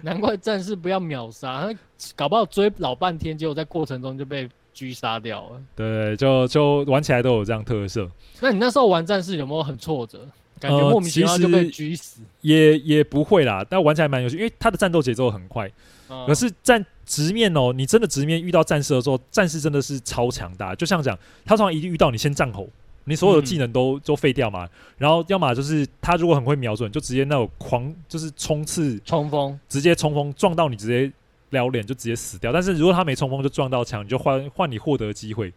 [0.01, 1.69] 难怪战士不要秒杀，
[2.15, 5.61] 搞不好追老半天，结果在过程中就被狙杀掉了。
[5.75, 8.09] 对，就就玩起来都有这样特色。
[8.41, 10.27] 那你那时候玩战士有没有很挫折？
[10.59, 12.21] 感觉莫名其妙就被狙死？
[12.21, 15.69] 呃、也也不会啦，但玩起来蛮有趣，因为他的战斗节奏很快。
[16.09, 20.73] 嗯、可是战直面哦，你真的直面遇到战士的时候，战士真的是超强大。
[20.73, 22.65] 就像讲，他通常一遇到你先战吼，
[23.03, 24.65] 你所有的技能都、嗯、都废掉嘛。
[24.97, 31.11] 然后要么就是他如果很会瞄准，就直接那种狂就是冲刺冲锋，直接冲锋撞到你，直接
[31.53, 32.51] 撩脸就直接死掉。
[32.51, 35.53] 但是如果他没冲锋就撞到墙，你就换换你获得机会。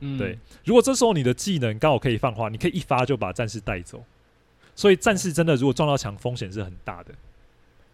[0.00, 0.36] 嗯，对。
[0.64, 4.02] 如果这时候你的技能刚好可以放话，你可以一发就把战士带走。
[4.74, 7.14] 所以战士真的如果撞到墙，风险是很大的。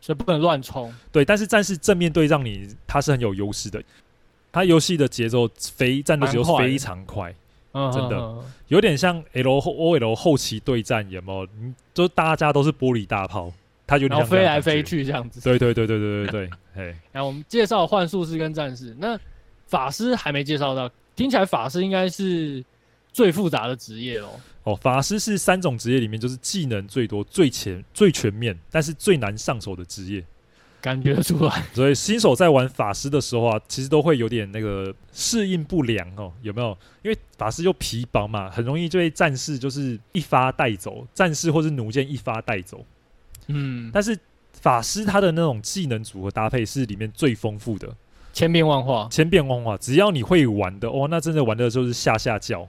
[0.01, 0.91] 所以不能乱冲。
[1.13, 3.83] 对，但是战士正面对让你，他是很有优势的。
[4.51, 7.33] 他游戏的节奏非战斗节奏非常快，
[7.73, 11.47] 嗯真的、有点像 L O L 后期对战，有没有？
[11.61, 13.53] 你就大家都是玻璃大炮，
[13.91, 15.41] 他有点像飞来飞去这样子。
[15.41, 16.51] 对对对对对对对。
[16.77, 19.19] 哎，来我们介绍幻术师跟战士，那
[19.67, 22.65] 法师还没介绍到，听起来法师应该是
[23.13, 24.29] 最复杂的职业哦。
[24.63, 30.25] 哦，法师是三种职业里面就是技能最多、最全、最全面，但是最难上手的职业，
[30.81, 31.65] 感觉出来。
[31.75, 36.79] 所以新手在玩法师的时候啊，其实都会有点那个适应不良哦，有没有？
[37.03, 42.87] 因为法师又皮薄嘛，很容易就被战士就是一发带走，战士或是弩箭一发带走。
[43.55, 44.19] 嗯，但是
[44.53, 47.89] 法师他的那种技能组合搭配是里面最丰富的，
[48.33, 49.77] 千变万化，千变万化。
[49.77, 52.69] 只要你会玩的哦，那真的玩的就是下下叫。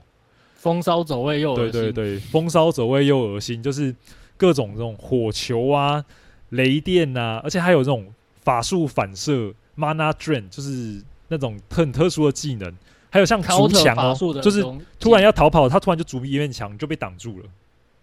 [0.56, 3.94] 风骚走位又恶心，对对对，风骚走位又恶心，就是
[4.36, 6.04] 各种这种火球啊、
[6.50, 8.06] 雷电啊，而且还有这种
[8.42, 12.72] 法术反射、mana drain，就是那种很特殊的技能，
[13.10, 14.64] 还有像筑墙哦，就是
[15.00, 17.44] 突然要逃跑，他突然就筑一面墙，就被挡住了。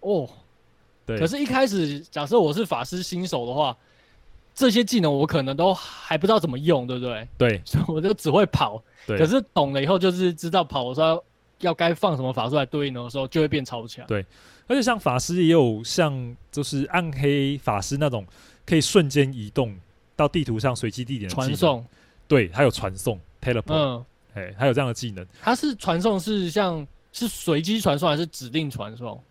[0.02, 0.30] 哦，
[1.10, 1.20] 对。
[1.20, 3.76] 可是，一开始假设我是法师新手的话，
[4.56, 7.28] 这些技能我可能都还不知道怎么用，对不对？
[7.38, 8.82] 对， 所以我就只会跑。
[9.06, 9.18] 对。
[9.18, 11.24] 可是懂了以后，就是知道跑的时候。
[11.62, 14.08] 要该放什么法术来对应的时候，就会变超强。
[14.08, 14.26] 对，
[14.66, 18.26] 而且像法师也有像就是暗黑法师那种
[18.66, 19.78] 可以瞬间移动
[20.16, 21.86] 到地图上随机地点的传送。
[22.30, 25.28] 对，还有传送 teleport，嗯，哎，还有这样的技能。
[25.42, 29.22] 它是传送是像是随机传送还是指定传送？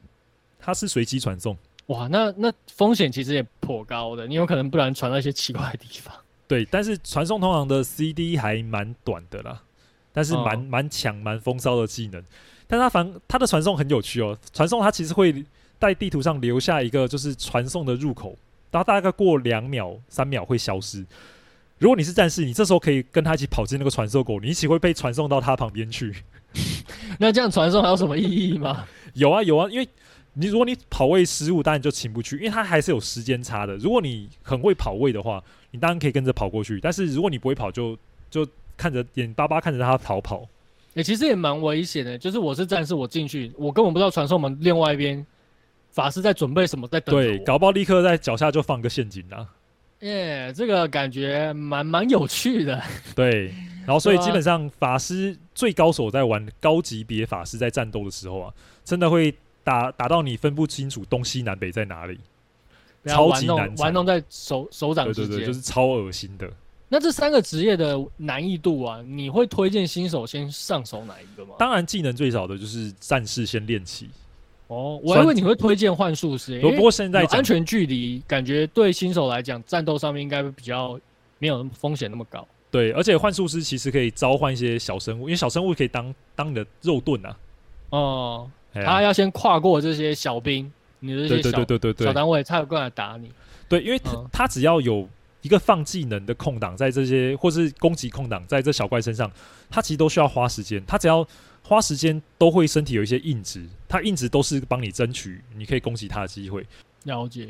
[0.60, 1.56] 它是随机传送。
[1.88, 6.14] 哇，那那风险其实也颇高的，你有可能不然传到一些奇怪的地方。
[6.48, 9.62] 对，但是传送通常的 CD 还蛮短的啦。
[10.10, 12.20] 但是蛮蛮强蛮风骚的技能，
[12.66, 14.36] 但他反他的传送很有趣哦。
[14.52, 15.44] 传送它其实会
[15.78, 18.36] 在地图上留下一个就是传送的入口，
[18.72, 21.06] 然后大概过两秒三秒会消失。
[21.78, 26.12] 如果你是战士，你这时候可以跟他一起跑进那个传送口，你一起会被传送到他旁边去。
[27.20, 28.86] 那这样传送还有什么意义吗？
[29.12, 29.88] 有啊有啊，因为
[30.34, 33.76] 你如果你跑位失误，当然就进不去，因为它还是有时间差的。
[33.76, 36.78] 如果你很会跑位的话，你当然可以跟着跑过去。
[36.80, 37.96] 但是如果你不会跑就，
[38.30, 40.46] 就就看着眼巴巴看着他逃跑，
[40.94, 42.16] 也、欸、其实也蛮危险的。
[42.16, 45.26] 就是我是战士，我进去，我根本不知道传送门另外一边
[45.90, 47.12] 法师在准备什么，在等。
[47.14, 49.48] 对，搞不好立刻在脚下就放个陷阱啊！
[50.00, 52.80] 耶，这个感觉蛮蛮有趣的。
[53.16, 53.46] 对，
[53.84, 59.34] 然后所以基本上法师最高手在玩高级别法师在战斗的时候啊，真的会
[59.68, 62.18] 打打到你分不清楚东西南北在哪里，
[63.04, 66.50] 超级难玩弄在手手掌之间，对对对，就是超恶心的。
[66.88, 71.54] 那这三个职业的难易度啊，你会推荐新手先上手哪一个吗？
[71.58, 74.08] 当然，技能最少的就是战士先练起。
[74.68, 76.58] 哦，我还以为你会推荐幻术师。
[76.62, 80.98] 不过现在安全距离，感觉对新手来讲，战斗上面应该会比较
[81.38, 82.46] 没有风险那么高。
[82.70, 87.36] 对，而且幻术师其实可以召唤一些小生物，因为小生物可以当当你的肉盾啊。
[87.90, 93.30] 哦，他要先跨过这些小兵，你的这些小对对对对对小单位，才有过来打你。
[93.68, 95.08] 对，因为他、嗯、他只要有。
[95.40, 99.30] 一个放技能的空档，在这些或是攻击空档，在这小怪身上，
[99.70, 100.84] 他其实都需要花时间。
[100.84, 101.26] 他只要
[101.62, 106.66] 花时间，都会身体有一些硬直，他硬直都是帮你争取你可以攻击他的机会。
[107.04, 107.48] 了解。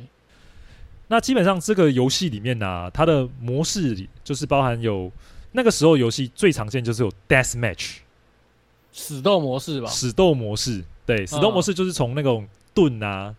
[1.09, 5.11] 那基本上这个游戏里面呢、啊，它的模式里就是包含有
[5.53, 7.97] 那个时候游戏最常见就是有 death match，
[8.93, 9.89] 死斗模式吧？
[9.89, 10.85] 死斗模式，
[11.17, 13.35] 对，死斗模式就是从那种盾啊。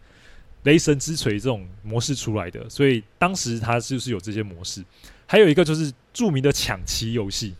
[0.63, 4.83] 雷神之锤这种模式出来的，所以当时它就是有这些模式。
[5.25, 7.55] 还有一个就是著名的抢旗游戏，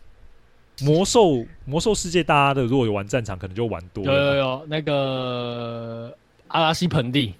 [0.82, 4.12] 魔兽魔兽世界，大家的如果有玩战场，可能就玩多了。
[4.12, 6.14] 有有有，那个
[6.48, 7.32] 阿拉西盆地，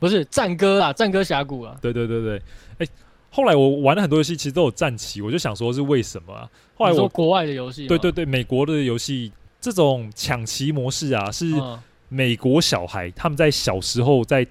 [0.00, 1.78] 不是战歌啊，战歌峡谷啊。
[1.80, 2.36] 对对对对，
[2.78, 2.88] 哎、欸，
[3.30, 6.50] 后来我玩了很多游戏，其实都有战旗，我就想说是为什么啊？
[6.74, 9.30] 后来我说国外的游戏，对对对，美国的游戏
[9.62, 11.54] 这种抢旗模式啊是。
[11.54, 11.78] 嗯
[12.14, 14.46] 美国小孩他们在小时候在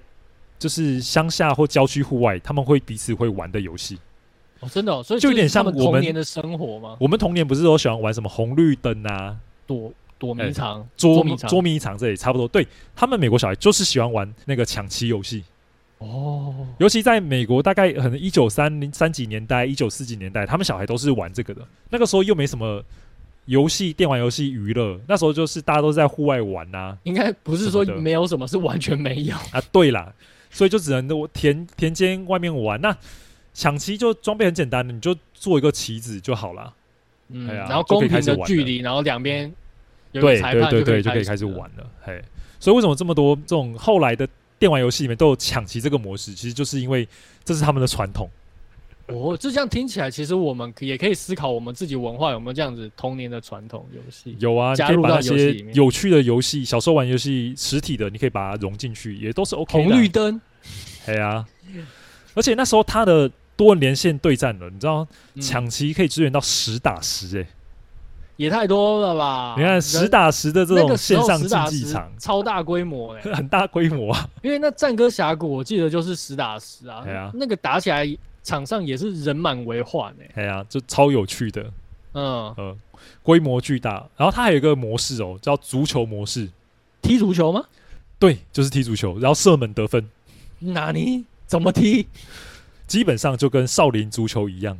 [0.58, 3.96] 就是乡下或郊区户外，他们会彼此会玩的游戏。
[4.58, 6.96] 哦，真的，哦，所以就有点像我们童年的生活吗？
[6.98, 12.48] 我们童年不是都喜欢玩什么红绿灯啊，躲躲迷藏、欸、捉迷藏、捉迷藏，这里差不多。
[12.48, 15.44] 对，他们美国小孩就是喜欢玩那个抢旗游戏。
[15.98, 21.64] 哦，尤其在美国，大概可能一九三零三几年代、一九四几年代，他们小孩都是玩这个的。
[21.90, 22.82] 那个时候又没什么
[23.46, 26.98] 游戏、电玩游戏娱乐，那时候就是大家都在户外玩呐、啊。
[27.02, 29.60] 应该不是说没有什么，是完全没有啊。
[29.72, 30.12] 对啦，
[30.50, 32.96] 所以就只能都田田间外面玩那。
[33.54, 36.72] 抢旗就装备很简单的，你就做一个旗子就好了。
[37.28, 39.52] 嗯，然后公平的距离，然后两边
[40.10, 41.86] 对对对对就可以开始玩了。
[42.00, 42.18] 嘿，
[42.58, 44.26] 所以为什么这么多这种后来的
[44.58, 46.32] 电玩游戏里面都有抢旗这个模式？
[46.32, 47.06] 其实就是因为
[47.44, 48.26] 这是他们的传统。
[49.08, 54.36] 哦，就这样听起来，其实我们也可以思考我们自己文化有没有这样子童年的传统游戏。
[54.38, 59.84] 有啊，加入到一些有趣的游戏，小时候玩游戏实体的，你可以把它融进去，也都是 OK 的。
[59.84, 60.40] 红绿灯，
[61.06, 61.44] 对啊，
[62.34, 63.30] 而且那时候它的。
[63.54, 65.06] 多人连线对战了，你知道
[65.40, 67.46] 抢旗可以支援到十打十，欸，哎，
[68.36, 69.54] 也太多了吧？
[69.58, 74.28] 你看十打十的这种线上竞技场，超大规模，欸，哎，很大规模啊。
[74.42, 78.06] 因为那战歌峡谷，我记得就是十打十啊，啊，那个打起来
[78.42, 81.62] 场上也是人满为患，哎，对啊，就超有趣的，
[82.14, 82.76] 嗯呃，
[83.22, 84.06] 规模巨大。
[84.16, 86.48] 然后它还有一个模式哦，叫足球模式，
[87.00, 87.64] 踢足球吗？
[88.18, 90.08] 对，就是踢足球，然后射门得分。
[90.60, 91.24] 哪里？
[91.46, 92.06] 怎么踢？
[92.86, 94.78] 基本上就跟少林足球一样，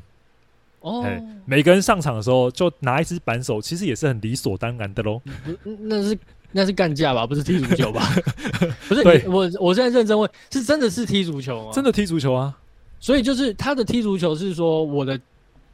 [0.81, 1.05] 哦，
[1.44, 5.20] 每个人上场的时候就拿一支扳手，其实也是很理所当然的喽。
[5.64, 6.18] 那是
[6.51, 8.07] 那是干架吧，不是踢足球吧？
[8.88, 11.70] 不是，我我现在认真问，是真的是踢足球吗？
[11.72, 12.57] 真的踢足球啊！
[13.02, 15.20] 所以就是他的踢足球是说，我的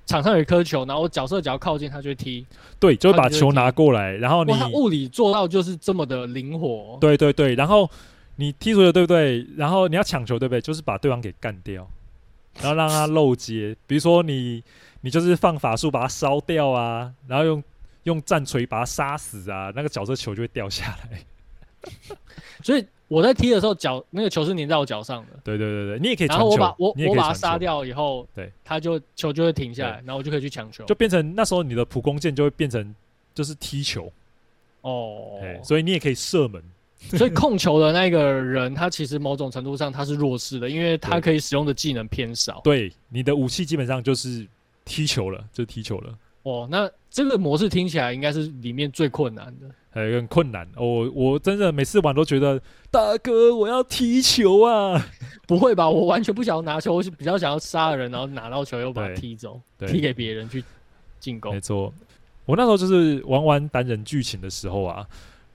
[0.07, 2.45] 场上有一颗球，然后我角色只要靠近他就会踢，
[2.81, 6.97] 对，就会把球拿过来，然后你物理做到就是这么的灵活。
[7.01, 7.89] 对对对，然后
[8.37, 9.47] 你踢足球对不对？
[9.59, 10.61] 然后你要抢球对不对？
[10.63, 11.87] 就是把对方给干掉。
[12.61, 14.65] 然后让他漏接，比如说你，
[15.03, 17.63] 你就是放法术把它烧掉啊，然后用
[18.03, 21.23] 用战锤把它杀死啊，那个角色球就会掉下来。
[22.65, 25.41] 所以我在踢的时候，脚那个球是粘在我脚上的。
[25.43, 26.27] 对对对对，你也可以。
[26.27, 32.95] 然后我把我我把它杀掉以后，对，他就球就会停下来，然后我就可以去抢球，就变成那时候你的普攻键就会变成
[33.35, 34.13] 就是踢球。
[34.83, 36.63] 哦，所以你也可以射门。
[37.11, 42.61] 所以 控球的那个人，他其实某种程度上他是弱势的，因为他可以使用的技能偏少。
[42.65, 44.47] 对，你的武器基本上就是
[44.85, 46.19] 踢球了，就是踢球了。
[46.43, 50.67] 哦，那这个模式听起来应该是里面最困难的，很很困难。
[50.77, 55.07] 我我真的每次玩都觉得，大哥，我要踢球啊！
[55.47, 55.89] 不会吧？
[55.89, 60.63] 我完全不想要拿球，我是比较想要杀人，然后拿到球又把它踢走，踢给别人去
[61.19, 61.55] 进攻。
[61.55, 61.93] 没错，
[62.47, 65.07] 我那时候就是玩玩单人剧情的时候啊。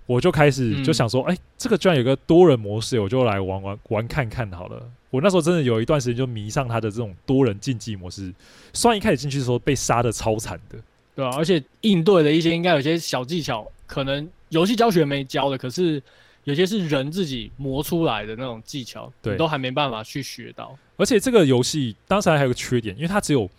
[0.06, 4.86] 我就开始就想说，哎、嗯欸，这个居然有个多人模式，我就来玩玩玩看看好了。
[5.10, 8.32] 我那时候真的有一段时间就迷上他的这种多人竞技模式。
[8.74, 10.78] 虽然一开始进去的时候被杀的超惨的，
[11.16, 16.02] 对啊，而且应对的一些应该有些小技巧，可能游戏教学没教的，可是
[16.46, 20.76] 有些是人自己磨出来的那种技巧，对，都还没办法去学到。
[20.98, 23.50] 而且这个游戏当时还有个缺点，因为它只有。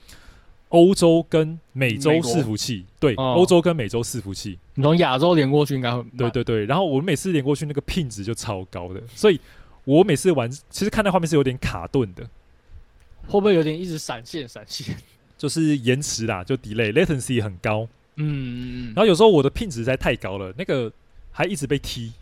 [0.70, 6.66] 欧洲跟美洲伺服器，对，欧、哦、洲跟美洲伺服器，你从亚洲连过去应该会，对对对。
[6.66, 9.38] 然后我每次连过去那个 ping 值就超高的，所以
[9.84, 12.24] 我每次玩，其实看那画面是有点卡顿的，
[13.28, 14.96] 会不会有点一直闪现闪现？
[15.38, 17.86] 就是延迟啦，就 delay latency 很高。
[18.16, 20.92] 嗯，然后有时候我的值实在太高了，那个
[21.30, 22.12] 还一直被踢，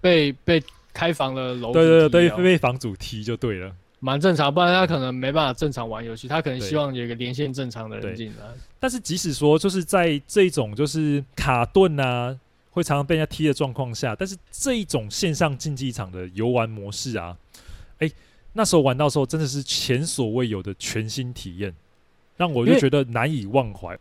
[0.00, 3.74] 被被开房的楼，对对对，被被房主踢就对了。
[4.04, 6.26] 蛮正常，不然他可能没办法正常玩游戏。
[6.26, 8.46] 他可能希望有一个连线正常的人进来。
[8.80, 12.36] 但是即使说，就是在这种就是卡顿啊，
[12.70, 17.36] 会常常被人家踢的状况下，但是这一种线上竞技场的游玩模式啊，
[17.98, 18.14] 哎、欸，
[18.54, 21.72] 那时候玩到时候真的是前所未有的全新体验，
[22.36, 23.96] 让我就觉得难以忘怀。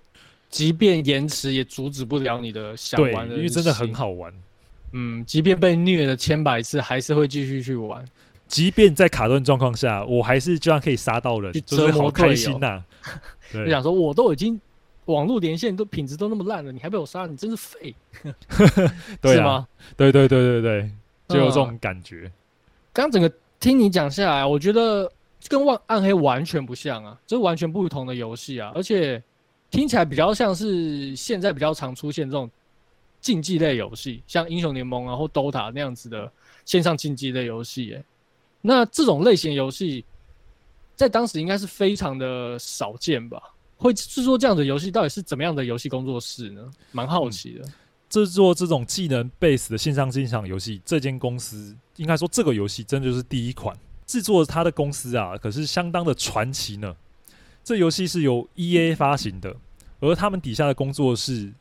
[0.51, 4.31] 即便延迟也阻止不了你的想玩的，因为真的很好玩。
[4.91, 8.05] 嗯，即便被虐了千百次，还是会继续去玩。
[8.47, 12.85] 即便在卡顿状况下，我还是居然可以杀到人，就是好开心呐、 啊！
[13.53, 14.59] 就想说，我都已经
[15.05, 17.95] 网络连线都品质都那么烂了，你还被我杀，你真是废，
[19.21, 19.65] 对吗？
[19.95, 20.91] 对对对对对，
[21.29, 22.29] 就有这种感觉。
[22.91, 25.09] 刚、嗯、整个听你讲下来，我觉得
[25.47, 29.23] 跟暗暗黑完全不像啊，这是完全不同的游戏啊，而且
[29.71, 32.49] 听起来比较像是现在比较常出现这种
[33.21, 36.29] 竞技类游戏，像英雄联盟啊或 DOTA 那样子的
[36.65, 38.03] 线上竞技类游戏，哎。
[38.61, 40.05] 那这种类型游戏，
[40.95, 43.41] 在当时应该是非常的少见吧？
[43.77, 46.61] 会制作这样的游戏，到底是怎么样的游戏工作室呢？
[46.91, 47.65] 蛮好奇的。
[48.09, 56.93] 制作这种技能 base 的线上竞技游戏，这间公司应该说这个游戏真的就是第一款制作它的公司啊，可是相当的传奇呢。
[57.63, 59.55] 这游戏是由 EA 发行的，
[59.99, 61.51] 而他们底下的工作室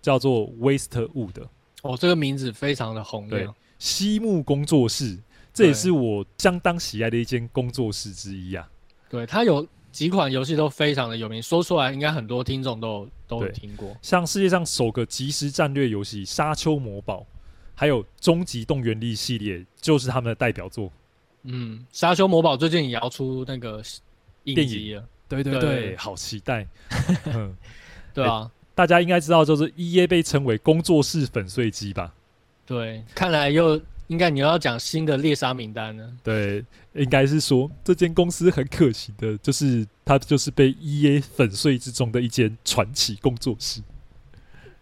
[0.00, 1.46] 叫做 Wastewood。
[1.82, 3.28] 哦，这个名字非常的红。
[3.28, 5.18] 对，西木工作室，
[5.52, 8.68] 这也是我相当喜爱的一间工作室之一啊。
[9.08, 9.66] 对，它有。
[9.90, 13.96] 几款游戏都非常的有名，说出来应该很多听众都有都有听过。
[14.02, 17.20] 像世界上首个即时战略游戏《沙丘魔堡》，
[17.74, 20.92] 还有《终极动员力》系列，就是他们的代表作。
[21.44, 23.82] 嗯，《沙丘魔堡》最近也要出那个
[24.44, 26.66] 电影了，对对对，对好期待。
[27.26, 27.54] 嗯，
[28.14, 32.12] 对啊，欸、大家应该知道，就是 EA 被称为工作室粉碎机吧？
[32.66, 33.80] 对，看来又。
[34.08, 36.10] 应该你要讲新的猎杀名单呢？
[36.24, 36.64] 对，
[36.94, 43.82] 应该是说这间公司很可惜的，就是它就是被 EA 粉碎之中的一间传奇工作室。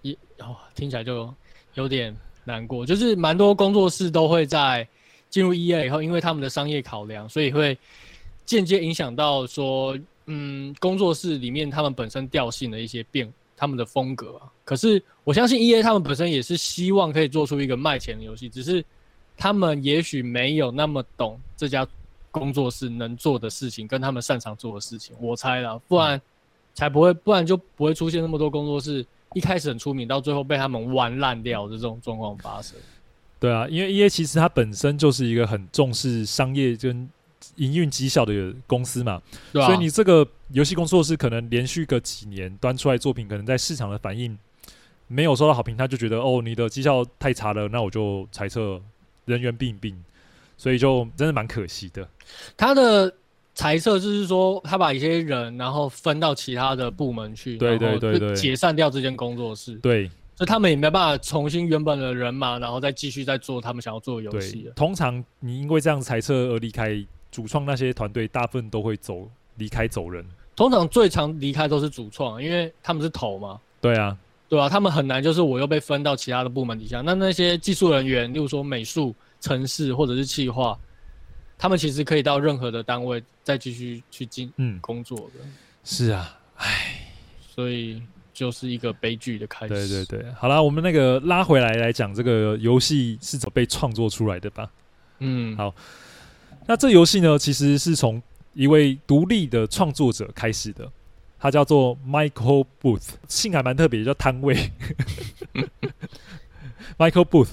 [0.03, 1.35] 一哦，听起来就
[1.75, 2.87] 有点难过。
[2.87, 4.87] 就是蛮多工作室都会在
[5.29, 7.77] 进入 EA 以后，因为他们的商业考量，所以会
[8.45, 14.53] 间接影响到说，嗯，工作室里面他们本身调性的一些变，他们的风格啊。
[14.65, 18.85] 可是我相信 EA 他们本身也是希望可以做出一个卖钱的游戏，只是。
[19.39, 21.87] 他们也许没有那么懂这家
[22.31, 26.19] 工作室能做的事情，跟他们擅长做的事情，我猜啦，不然
[26.73, 29.05] 才不会，不然就不会出现那么多工作室
[29.35, 32.79] 一开始很出名，到最后被他们玩烂掉的这种状况发生。
[33.39, 37.07] 对啊，因为 EA 其实它本身就是一个很重视商业跟
[37.57, 39.21] 营运绩效的公司嘛，
[39.53, 44.39] 对啊，所以你这个游戏工作室可能连续个几年端出来作品，可能在市场的反应
[45.09, 48.81] 没有收到好评，他就觉得哦，你的绩效太差了，那我就裁撤。
[49.27, 49.93] 人员并并，
[50.57, 52.09] 所以就真的蛮可惜的。
[52.57, 53.13] 他的
[53.57, 59.75] 裁撤就是说，他把一些人然后分到其他的部门去，对对对对，解散掉这间工作室。
[59.79, 64.71] 对，所以他们也没办法重新原本的人马，然后再继续再做他们想要做的游戏。
[64.77, 67.05] 通常你因为这样裁撤而离开
[67.37, 70.25] 主创那些团队，大部分都会走离开走人。
[70.55, 73.61] 通常最常离开都是主创，因为他们是头嘛。
[73.79, 74.17] 对啊。
[74.49, 77.03] 对啊，他们很难，就是我又被分到其他的部门底下。
[77.03, 80.79] 那那些技术人员，例如说美术、城市或者是企划，
[81.59, 85.45] 他们其实可以到任何的单位再继续去进嗯工作的。
[85.85, 87.11] 是啊，唉，
[87.55, 88.01] 所以
[88.33, 89.75] 就是一个悲剧的开始。
[89.75, 94.71] 对对对，好啦，我们那个拉回来来讲这个游戏是怎么被创作出来的吧。
[95.19, 95.75] 嗯，好，
[96.67, 98.21] 那这游戏呢，其实是从
[98.55, 100.91] 一位独立的创作者开始的。
[101.39, 104.73] 他叫做 Michael Booth，姓还蛮特别，叫摊位。
[106.99, 107.51] Michael Booth，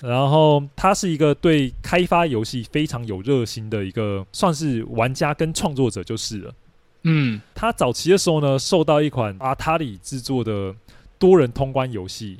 [0.00, 6.54] 然后他是一个对开发游戏非常有热心的一个，算是玩家跟创作者就是了。
[7.02, 10.74] 嗯，他早期的时候呢，受到一款 Atari 制作的
[11.18, 12.38] 多人通关游戏，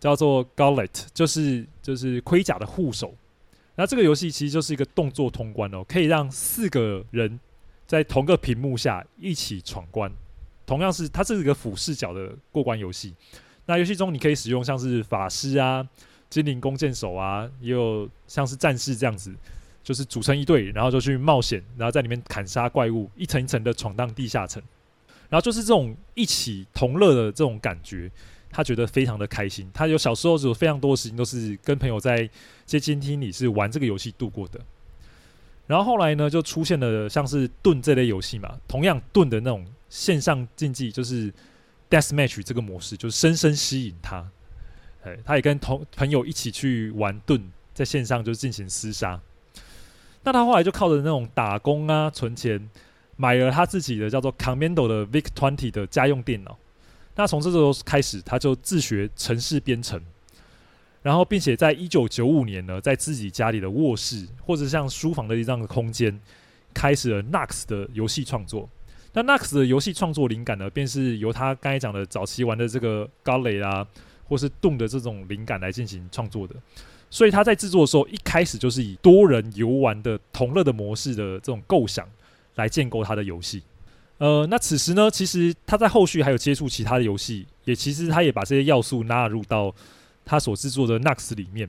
[0.00, 3.14] 叫做 Gauntlet，就是就是盔甲的护手。
[3.76, 7.40] 那这个游戏其实就是一个动作通关哦，可以让四个人。
[7.86, 10.10] 在同个屏幕下一起闯关，
[10.64, 13.14] 同样是它是一个俯视角的过关游戏。
[13.66, 15.86] 那游戏中你可以使用像是法师啊、
[16.30, 19.30] 精灵弓箭手啊，也有像是战士这样子，
[19.82, 24.62] 就是组成一队，然后就去冒险，然后在里面砍杀怪物，一层一层的闯荡地下城。
[25.28, 28.10] 然后就是这种一起同乐的这种感觉，
[28.56, 29.68] 他觉得非常的开心。
[29.74, 32.18] 他有小时候有非常多的事情都是跟朋友在
[32.64, 34.60] 街机厅里是玩这个游戏度过的。
[35.66, 41.32] 然后后来呢，就出现了像是盾这类游戏嘛，同样盾的那种线上竞技，就是
[41.90, 44.24] Deathmatch 这个模式，就是深深吸引他。
[45.02, 49.20] 哎，他也跟同朋友一起去玩盾，在线上就进行厮杀。
[50.22, 52.70] 那他后来就靠着那种打工啊、存钱，
[53.16, 56.56] 买了他自己的叫做 Commando 的 Vic Twenty 的家用电脑。
[57.16, 60.00] 那从这时候开始，他就自学程式编程。
[61.02, 66.18] 然后，并且在一九九五年呢，在自己家里的卧室或者像书房的一样的空间，
[66.72, 68.66] 开始了 Nax 的游戏创作。
[69.12, 73.86] 那 Nax 的游戏创作灵感呢，便是由他刚才讲的早期玩的这个高雷啊，
[74.26, 76.54] 或是 Doom 的这种灵感来进行创作的。
[77.10, 82.08] 所以他在制作的时候，一开始就是以多人游玩的同乐的模式的这种构想
[82.54, 83.62] 来建构他的游戏。
[84.24, 89.74] 呃，那此时呢，其实他在后续还有接触其他的游戏，也其实他也把这些要素纳入到。
[90.26, 91.68] 他所制作的 Nax 里面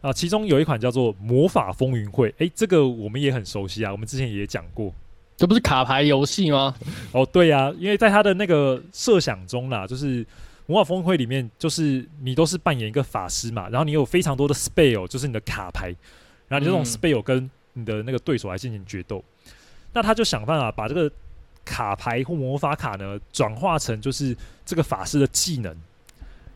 [0.00, 4.90] 啊，其中有一款叫做《魔法风云会》，诶，这个我们也很熟悉啊，我们之前也讲过，
[5.36, 6.74] 这不是卡牌游戏吗？
[7.12, 10.24] 哦，对呀、啊，因为在他的那个设想中啦，就是
[10.64, 15.94] 《魔法风云会》里面，就是你都是扮演一个法师嘛，然后你有非常多的 spell，就是你的卡牌，
[16.48, 19.52] 然后你这种 spell 跟你的那个对手来进行决斗，嗯、
[19.92, 21.12] 那他就想办法把这个
[21.64, 25.76] 卡牌或魔法卡呢转化成就是这个法师的技能。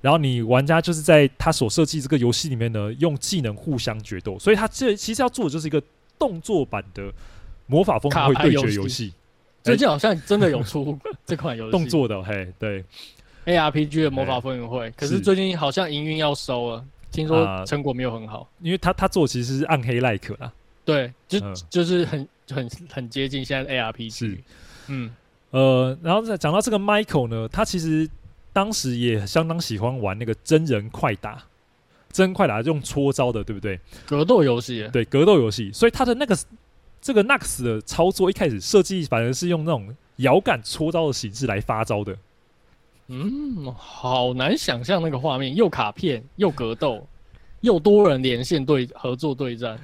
[0.03, 5.83] 然后你玩家就是在他所设计这个游戏里面呢，用技能互相决斗，所以他这其实要做的就是一个
[6.19, 7.13] 动作版的
[7.67, 9.13] 魔法风云会对决游戏。
[9.65, 11.73] 最近好像真的有出这款游戏。
[11.73, 12.85] 动作的，嘿，对
[13.47, 20.53] ，ARPG 的魔法风云会，可是最近好像营运要收了，听说成果没有很好，呃、因为他他做其实是暗黑 like 啦，
[20.85, 24.39] 对，就、呃、就是很很很接近现在 ARPG，是，
[24.89, 25.11] 嗯，
[25.51, 28.09] 呃，然后再讲到这个 Michael 呢，他其实
[28.53, 31.43] 当时也相当喜欢玩那个真人快打，
[32.11, 33.81] 真人快打用搓招的，对不对？
[34.07, 36.37] 格斗游戏，对，格斗游戏，所以他的那个。
[36.99, 42.17] 这个 Nax 的操作一开始设计反而是用那种摇杆搓招的形式来发招的，
[43.07, 47.07] 嗯，好难想象那个画面，又卡片又格斗，
[47.61, 49.79] 又多人连线对合作对战，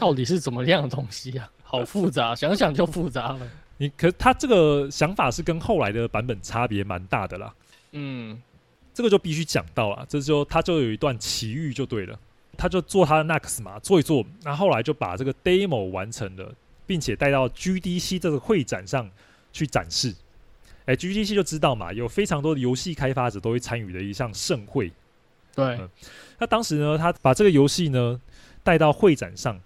[0.00, 1.48] 到底是怎么样的东西啊？
[1.62, 3.40] 好复杂，想想就复杂了。
[3.84, 7.54] 你可他这个想法是跟后来的版本差别蛮大的啦。
[7.92, 8.40] 嗯，
[8.92, 12.18] 这个就必须讲到了，这就他就有一段奇遇就对了，
[12.56, 16.54] 他就做他的 Nax 嘛，做一做，那后后来就把这个 demo 完成了。
[16.86, 19.10] 并且带到 GDC 这个会展上
[19.54, 20.14] 去展示，
[20.84, 24.92] 哎，GDC 就知道嘛，有非常多的游戏开发者都会参与的一项盛会。
[25.54, 25.88] 对，嗯，
[26.38, 28.20] 那当时呢，他把这个游戏呢
[28.62, 29.58] 带到会展上，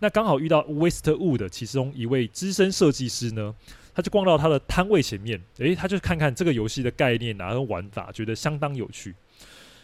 [0.00, 3.54] 那刚好遇到 Westwood 其中一位资深设计师呢，
[3.94, 9.14] 他就逛到他的摊位前面，诶，他就看看这个游戏的概念啊，跟玩法，觉得相当有趣。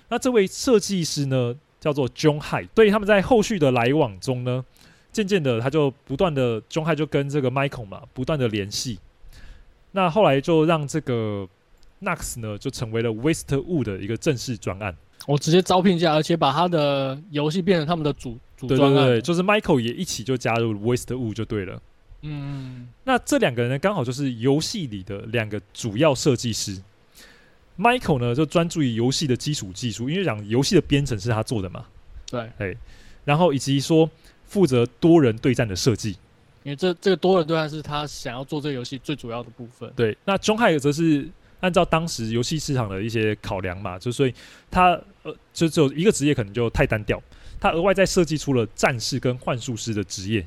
[0.08, 4.64] 那这位设计师呢，叫做 John Hyde，所以他们在后续的来往中呢。
[5.10, 8.98] 渐渐的，他就不断的，John Hyde 就跟这个 Michael 嘛，不断的联系。
[9.92, 11.48] 那后来就让这个
[12.02, 14.96] Nax 呢，就成为了 Westwood 的一个正式专案。
[15.26, 18.94] 我直接招聘下，而且把他的游戏变成他们的主主专案。
[18.94, 21.80] 对对对，就是 Michael 也一起就加入 Westwood 就对了。
[22.22, 26.80] 嗯，那这两个人呢，刚好就是游戏里的两个主要设计师。
[27.78, 31.84] Michael 呢，就专注于游戏的基础技术，因为讲游戏的编程是他做的嘛。
[32.30, 32.74] 对，哎，
[33.24, 34.08] 然后以及说。
[34.46, 36.10] 负责多人对战的设计，
[36.62, 39.90] 因为这这个多人对战是他想要做这个游戏最主要的部分。
[39.96, 41.28] 对，那 John Hyde 则是
[41.64, 44.34] 按照当时游戏市场的一些考量嘛，就所以
[44.70, 44.90] 他
[45.22, 47.18] 呃就只有一个职业可能就太单调，
[47.58, 50.46] 他额外再设计出了战士跟幻术师的职业，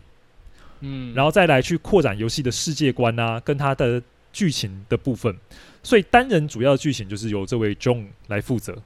[0.82, 3.99] 嗯，然后再来去扩展游戏的世界观啊，跟他的
[4.32, 5.36] 剧情的部分，
[5.82, 8.78] 所以单人主要的剧情就是由这位 John 来负责。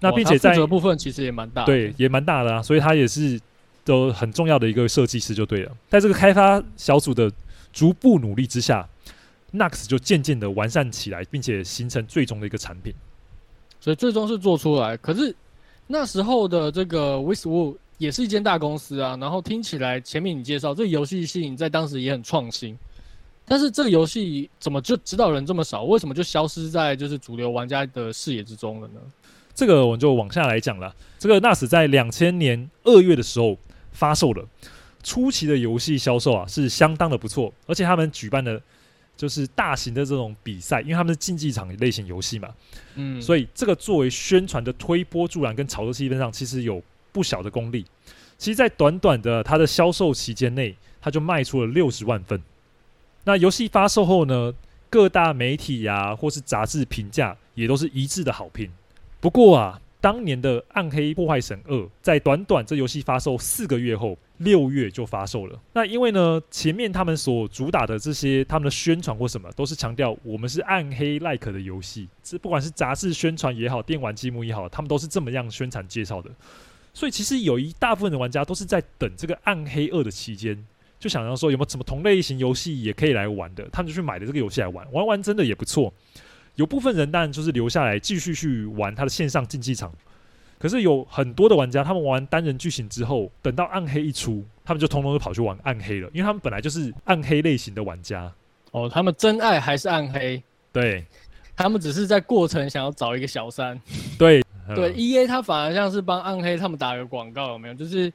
[0.00, 3.38] 那并且在负责部分其实也蛮大，对，也蛮大的啊，所以他也是。
[3.82, 7.32] 都很重要的一个设计师就对了，在这个开发小组的
[7.72, 8.86] 逐步努力之下
[9.52, 12.94] ，Nax 就渐渐的完善起来，并且形成最终的一个产品。
[13.80, 15.34] 所以最终是做出来，可是
[15.86, 19.16] 那时候的这个 Westwood 也是一间大公司啊。
[19.20, 22.76] 然后听起来前面你介绍这个游戏性在当时也很创新，
[23.44, 25.84] 但是这个游戏怎么就知道人这么少？
[25.84, 29.00] 为什么就消失在就是主流玩家的视野之中了呢？
[29.54, 30.94] 这个我们就往下来讲了。
[31.18, 33.56] 这个 Nax 在两千年二月的时候。
[33.92, 34.48] 发售了，
[35.02, 38.62] 初期的游戏销售啊是相当的不错，而且他们举办的
[39.20, 42.48] 就是大型的这种比赛，因为他们是竞技场类型游戏嘛，
[42.94, 47.84] 嗯，所以这个作为宣传的推波助澜跟炒作气氛上，其实有不小的功力。
[48.38, 52.40] 其实，在短短的它的销售期间内，它就卖出了六十万份。
[53.24, 54.54] 那游戏发售后呢，
[54.88, 58.70] 各大媒体呀、啊、或是杂志评价也都是一致的好评。
[59.20, 59.78] 不过啊。
[60.02, 65.60] 当年的《暗黑破坏神二》在短短这游戏发售四个月后，六月就发售了。
[65.72, 72.08] 那因为呢，前面他们所主打的这些他们的宣传或什么，都是强调我们是暗黑 like 的游戏。
[72.22, 76.30] 这不管是杂志宣传也好，电玩积木也好，他们都是这么样宣传介绍的。
[76.92, 80.66] 所以其实有一大部分的玩家都是在等这个《暗黑二》的期间，
[80.98, 85.92] 就想要说有没有什么同类型游戏也可以来玩的，他们就去买的这个游戏来玩，玩玩真的也不错。
[86.56, 89.94] 有部分人当然就是留下来继续去玩他的线上竞技场，
[90.60, 98.30] 可是有很多的玩家，他们玩单人剧情之后，等到暗黑一出，他们就通通都跑去玩暗黑了，因为他们本来就是暗黑类型的玩家。
[98.72, 100.40] 哦，他们真爱还是暗黑？
[100.70, 101.04] 对，
[101.56, 103.80] 他们只是在过程想要找一个小三。
[104.18, 104.42] 对
[104.76, 107.74] 对，EA 他反而像是帮暗黑他们打个广告，有没有？
[107.74, 108.12] 就是。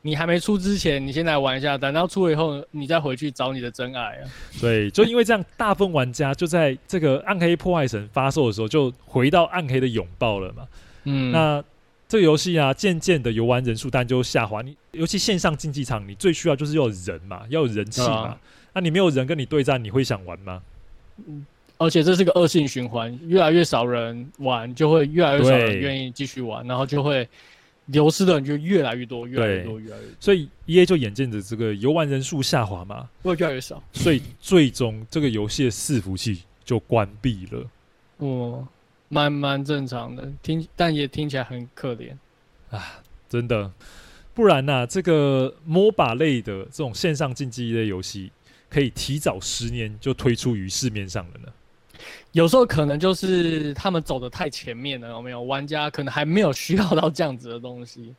[0.00, 4.30] 你还没出之前，你先来玩一下，等到出了以后，你再回去找你的真爱啊！
[4.60, 10.68] 对，就因为这样，大部分玩家就在这个《暗黑破坏神》发售的时候，就回到暗黑的拥抱了嘛。
[11.02, 11.62] 嗯，那
[12.08, 14.62] 这个游戏啊，渐渐的游玩人数当然就下滑。
[14.62, 18.36] 你尤其线上竞技场，你最需要就是要有人嘛，要有人气嘛。
[18.72, 20.62] 那、你没有人跟你对战，你会想玩吗？
[21.26, 21.44] 嗯，
[21.76, 27.28] 而且这是个恶性循环，越来越少人玩，就会越来越少人愿意继续玩，然后就会。
[27.90, 30.12] 流失的人就越来越多，越来越多，越来越多。
[30.20, 33.82] 所以 EA 就眼见着这个游玩人数下滑嘛，会越来越少。
[33.94, 37.66] 所以最终这个游戏的伺服器就关闭了。
[38.18, 38.68] 哦，
[39.08, 42.12] 蛮蛮正常的，听但也听起来很可怜
[42.70, 43.70] 啊，真的。
[44.34, 48.30] 不然呢、啊，这个 MOBA 类的这种线上竞技类游戏，
[48.70, 51.52] 可以提早十年就推出于市面上了呢。
[52.30, 55.42] 有时候可能就是他们走的太前面了，有没有？
[55.42, 58.14] 玩家可能还没有需要到这样子的东西，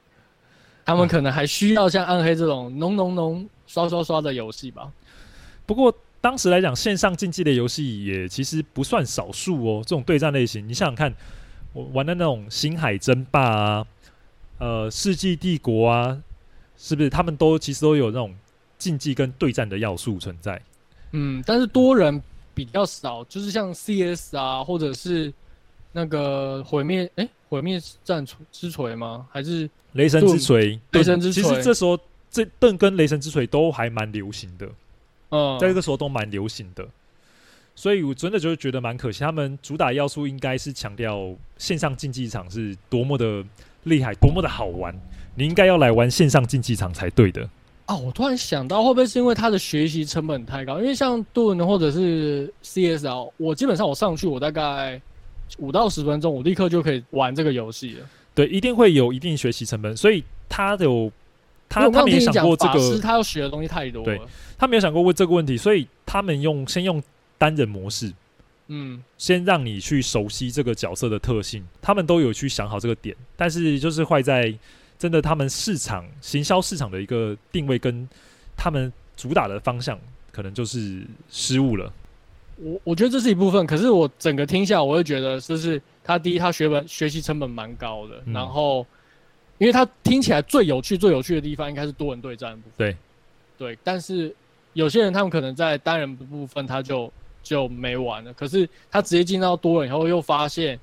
[0.84, 4.92] 他们可能还需要像暗黑这种浓浓浓刷刷刷的游戏吧。
[5.66, 9.82] 不过当时来讲，线上竞技类游戏也其实不算少数哦。
[9.84, 11.14] 这种对战类型，你想想看，
[11.74, 13.88] 我玩的那种《星海争霸》啊。
[14.58, 16.22] 呃，世纪帝国啊，
[16.78, 18.36] 是不是他们都其实都有那种
[18.78, 20.62] 竞技跟对战的要素存在？
[21.14, 22.22] 嗯，但是多人
[22.54, 25.34] 比较少，就是像 CS 啊，或者是
[25.94, 29.26] 那个毁灭，哎，毁灭战之锤吗？
[29.32, 30.78] 还是雷神之锤？
[30.92, 31.42] 雷神之锤。
[31.42, 31.98] 其实这时候
[32.30, 34.68] 这盾跟雷神之锤都还蛮流行的，
[35.30, 36.88] 嗯，在这个时候都蛮流行的，
[37.76, 43.44] 所以我真的就是觉得蛮可惜，他们主打要素应该是强调线上竞技场是多么的。
[43.86, 44.94] 厉害，多么的好玩！
[45.36, 47.50] 你应该要来玩线上竞技场才对的。
[47.86, 50.80] 啊，我突然想到，会不会是因为他的学习成本太高？
[50.80, 55.02] 因为像盾或者是 CS 啊，我基本上我上去，我大概
[55.60, 58.06] 五到十分钟，我立刻就可以玩这个游戏了。
[58.36, 61.10] 对，一定会有一定学习成本，所以他有
[61.70, 64.06] 他他没有想过这个，他要学的东西太多了。
[64.06, 64.22] 对，
[64.58, 67.02] 他没有想过问这个问题，所以他们用先用
[67.38, 68.12] 单人模式。
[68.72, 74.54] 嗯，先让你去熟悉这个角色的特性，他们都有去想好这个点，但是就是坏在
[74.98, 78.08] 真的他们市场行销市场的一个定位跟
[78.56, 80.00] 他们主打的方向，
[80.32, 81.02] 可能就是
[81.32, 81.92] 失误了。
[82.58, 88.86] 我我觉得这是一部分，可是我整个听下来，我会觉得就是他第一，他学本学习成本蛮高的，嗯、然后
[89.60, 92.74] 因为他听起来最有趣、最有趣的地方应该是多人对战部分。
[92.76, 92.98] 对
[93.58, 94.36] 对，但是
[94.74, 97.12] 有些人他们可能在单人的部分他就。
[97.42, 98.34] 就没玩了。
[98.34, 100.78] 可是他直接进到多人以后，又发现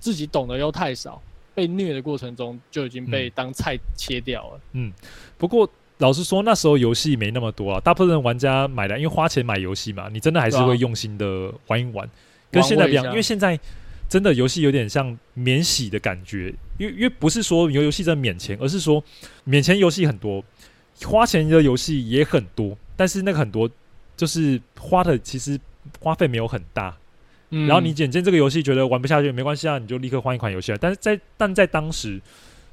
[0.00, 1.20] 自己懂得又太少，
[1.54, 4.60] 被虐的过程中就已经被当菜切掉了。
[4.72, 4.90] 嗯，
[5.36, 5.68] 不过
[5.98, 12.08] 老实说，那时候游戏没那么多啊，大部分玩家买的，因为花钱买游戏嘛，你真的还是会用心的玩一玩。
[12.50, 13.60] 跟现在不一样，因为现在
[14.08, 19.02] 真的游戏有点像免洗的感觉，因为因为不是说游游戏在免钱，而是说
[19.44, 20.44] 免钱游戏很多，
[21.04, 23.70] 花钱的游戏也很多，但是那个很多
[24.16, 25.58] 就是花的其实。
[26.00, 26.94] 花费没有很大，
[27.48, 30.76] 嗯，然后你眼见这个游戏觉得玩不下去，没关系啊，你就立刻换一款游戏啊。
[30.78, 32.20] 但是在但在当时，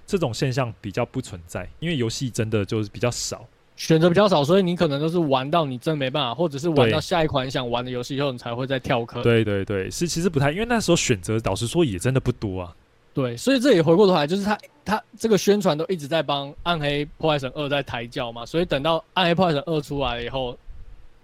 [0.06, 9.22] 这种现象比较不存在，因为游戏真的就是比较少，选择比较少，所以你可能都是玩到你真没办法，或者是玩到下一款想玩的游戏以后，你才会再跳坑。
[9.22, 12.76] 对对对，是其实不太，因为那时候选择老实说也真的不多啊。
[13.14, 20.58] 对，所以这也回过头来，就是他他这个宣传都一直在帮《暗黑破坏神二》在抬轿嘛，所以等到《暗黑破坏神二》出来了以后。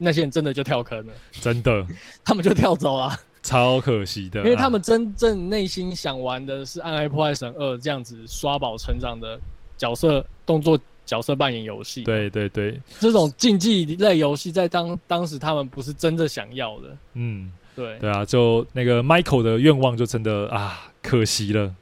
[0.03, 1.85] 那些人真的就跳坑了，真的，
[2.25, 4.39] 他们就跳走了，超可惜的。
[4.39, 9.39] 因为他们真正内心想玩的是《暗黑破坏神二》这样子刷宝成长的
[9.77, 10.75] 角色动作
[11.05, 12.03] 角色扮演游戏。
[12.03, 16.97] 对对对，这种竞技类游戏在当当时他们不是真的想要的。
[17.13, 21.75] 嗯，对对啊，就那个 Michael 的愿望就真的啊，可惜了。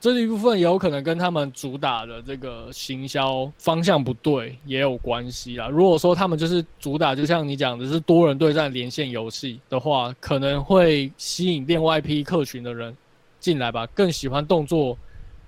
[0.00, 5.66] 这一部分也有可能跟他们主打的这个行销方向不对也有关系啦。
[5.68, 12.94] 如果说他们就是主打，就像你讲的是多人对战连线游戏的话，可能会吸引另外一批客群的人
[13.40, 14.94] 进来吧，更喜欢动作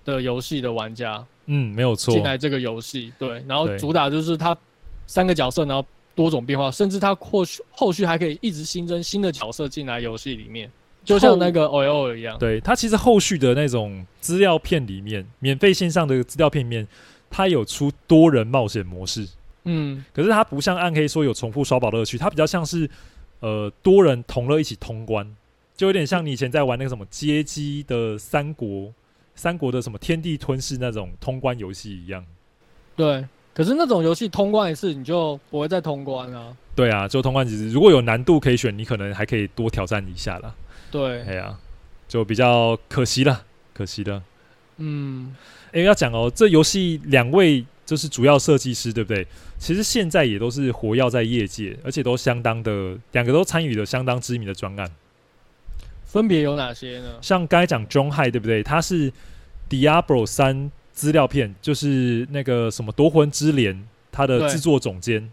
[0.06, 1.22] 的游戏的玩家。
[1.46, 2.12] 嗯，没有错。
[2.14, 4.56] 进来这个游戏，对，然后主打就是它
[5.06, 5.84] 三个角色，然后
[6.14, 10.70] 多种变化，甚至它或许后续还可以一直新增新的角色进来游戏里面。
[11.04, 16.84] 就像那个 OL 一样，对，它其实后续的那种资料片里面，免费线上的资料片里面，
[17.30, 19.24] 它有出多人冒险模式，
[19.62, 22.90] 嗯，可是它不像暗黑说有重复刷宝乐趣，它比较像是
[23.38, 25.24] 呃多人同乐一起通关，
[25.76, 28.92] 就有点像你以前在玩那个什么街机的三国，
[29.36, 32.24] 三国的什么天地吞噬那种通关游戏一样。
[32.96, 33.24] 对，
[33.54, 36.56] 可是那种游戏通关一次你就不会再通关啊。
[36.74, 40.52] 对啊，就通关其实如果有难度可以选，你可能还可以多挑战一下啦。
[40.90, 41.56] 对，哎呀，
[42.08, 44.22] 就比较可惜了，可惜了。
[44.78, 45.34] 嗯，
[45.72, 49.26] 哎，要讲哦，这游戏两位就是主要设计师，对不对？
[49.58, 54.90] 其实现在也都是活跃在业界，而且都相当的，两个都参与了相当知名的专案。
[56.06, 57.18] 分别有哪些呢？
[57.20, 58.62] 像刚才讲 John High，对不对？
[58.62, 59.12] 他是
[59.68, 65.30] Diablo 三资料片，就是那个什么夺魂之镰，他的制作总监。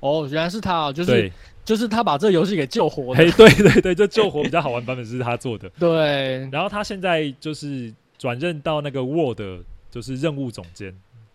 [0.00, 1.32] 哦，原来是他啊，就是。
[1.64, 3.18] 就是他把这个游戏给救活了。
[3.18, 5.70] 嘿，对对对，这救活比较好玩版本是他做的。
[5.78, 9.40] 对，然后他现在就是转任到那个 World，
[9.88, 10.92] 就是任务总监。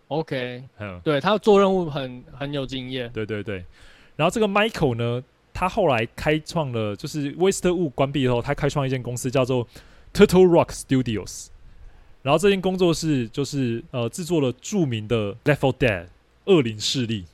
[0.09, 3.09] OK，嗯，对他做任务很很有经验。
[3.13, 3.63] 对对对，
[4.17, 5.23] 然后这个 Michael 呢，
[5.59, 9.67] 他后来开创了，就是 Westwood 关闭以后，他开创一间公司叫做
[10.13, 11.47] Turtle Rock Studios。
[12.21, 16.03] 然后这间工作室就是呃制作了著名的《Left 4 Dead》
[16.45, 17.25] 恶灵势力。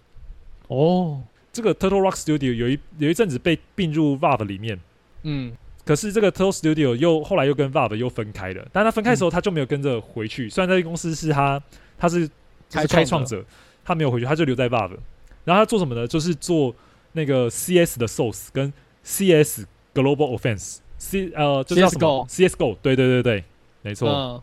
[0.69, 1.21] 哦，
[1.51, 4.79] 这个 Turtle Rock Studio 有一有一阵子被并入 Valve 里面，
[5.23, 5.51] 嗯，
[5.83, 8.65] 可是这个 Turtle Studio 又后来又跟 Valve 又分开了。
[8.71, 10.45] 但他分开的时候，他就没有跟着回去。
[10.45, 11.61] 嗯、虽然这间公司是他
[11.97, 12.29] 他是
[12.69, 13.43] 他是开创者，
[13.83, 14.97] 他没有回去，他就留在 Valve。
[15.43, 16.07] 然后他做什么呢？
[16.07, 16.73] 就是做
[17.13, 18.71] 那个 CS 的 Source 跟
[19.03, 23.43] CS Global Offense，C 呃就是叫什么 CSGO，对对对对，
[23.81, 24.09] 没错。
[24.09, 24.41] 嗯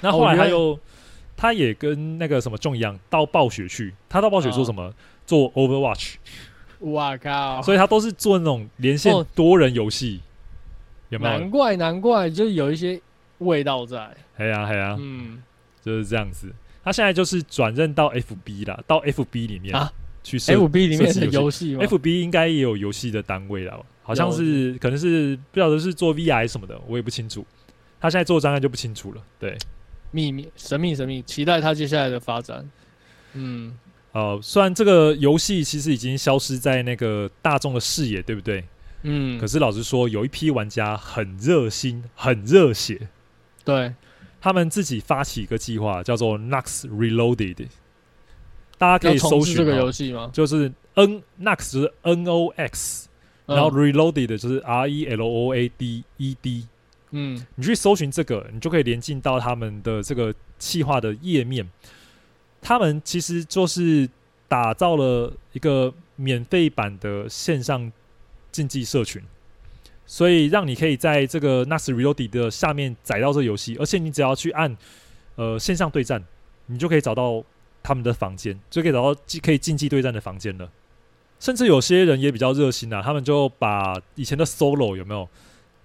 [0.00, 0.78] 那后来他又，
[1.36, 3.92] 他也跟那个什么 John 一样，到暴雪去。
[4.08, 4.82] 他到暴雪做什么？
[4.84, 4.94] 哦、
[5.26, 6.14] 做 Overwatch。
[6.92, 7.60] 哇靠！
[7.62, 11.38] 所以他都是做那种连线多人游戏，哦、有没有？
[11.40, 13.00] 难怪难怪，就是有一些
[13.38, 14.08] 味道在。
[14.36, 15.42] 嘿呀嘿呀，嗯，
[15.82, 16.48] 就是这样子。
[16.84, 19.92] 他现在就是转任到 FB 了，到 FB 里面啊，
[20.28, 27.46] 去 FB 里面的游戏，FB 应该也有游戏的单位了，好像是，可能是不晓得是做 V I 什么的，我也不清楚。
[28.00, 29.56] 他现在做的档案就不清楚了，对。
[30.10, 32.68] 秘密，神秘，神秘，期待他接下来的发展。
[33.34, 33.76] 嗯，
[34.12, 38.64] 呃，虽然这个游戏其实已经消失在那个大众的视野，对不对？
[39.02, 39.38] 嗯。
[39.38, 43.08] 可是老实说，有一批玩家很热心，很热血。
[43.64, 43.94] 对。
[44.40, 47.66] 他们自己发起一个计划，叫做 Nux Reloaded。
[48.78, 50.30] 大家可以搜寻这个游戏吗？
[50.32, 53.08] 就是 N Nox 就是 N O X，
[53.44, 56.66] 然后 Reloaded 就是 R E L O A D E D。
[57.10, 61.68] 嗯，你去搜寻这个，你就可以连进到他们的这个企划的页面。
[62.60, 64.08] 他们其实就是
[64.46, 67.90] 打造了一个免费版的线上
[68.52, 69.22] 竞技社群，
[70.06, 74.76] 所以让你可以在这个 Nox Reloaded 的下面载到这游戏，而且你只要去按
[75.36, 76.22] 呃线上对战，
[76.66, 77.42] 你就可以找到
[77.88, 80.70] 他们的房间，就可以找到可以竞技对战的房间了。
[81.40, 85.26] 甚至有些人也比较热心啊，他们就把以前的 Solo 有没有？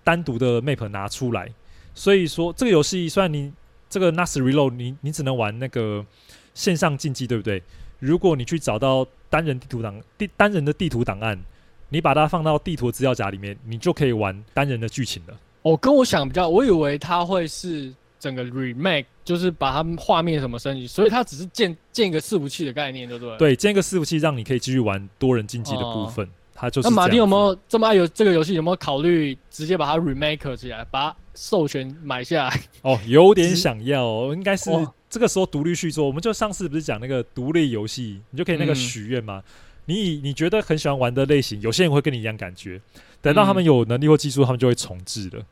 [0.03, 1.49] 单独的 map 拿出来，
[1.95, 3.53] 所以说这个游戏虽然你
[3.89, 6.05] 这个 Nox Reload 你你只能玩那个
[6.53, 7.63] 线上竞技，对不对？
[7.99, 11.39] 如果你去找到单人地图档地单人的地图档案，
[11.87, 15.39] 你把它放到地图资料夹里面，你就可以玩单人的剧情了。
[15.61, 17.93] 哦，跟我想比较，我以为它会是
[18.23, 23.37] 整个 remake，就是把它画面什么升级，所以它只是建建一个伺服器的概念，对不对？
[23.37, 26.25] 对，建一个伺服器，让你可以继续玩多人竞技的部分。
[26.25, 28.53] 哦他就是那马丁有没有这么爱游这个游戏？
[28.53, 32.61] 有没有考虑直接把它 remake 起来，把它授权买下来？
[32.83, 34.69] 哦，有点想要，哦，应该是
[35.09, 36.05] 这个时候独立续作。
[36.05, 39.39] 我们就上次不是讲那个独立游戏，你就可以那个许愿嘛？
[39.39, 39.43] 嗯、
[39.87, 42.79] 你你觉得很喜欢玩的类型，有些人会跟你一样感觉。
[43.19, 45.43] 等到他们有能力或技术，他们就会重置了。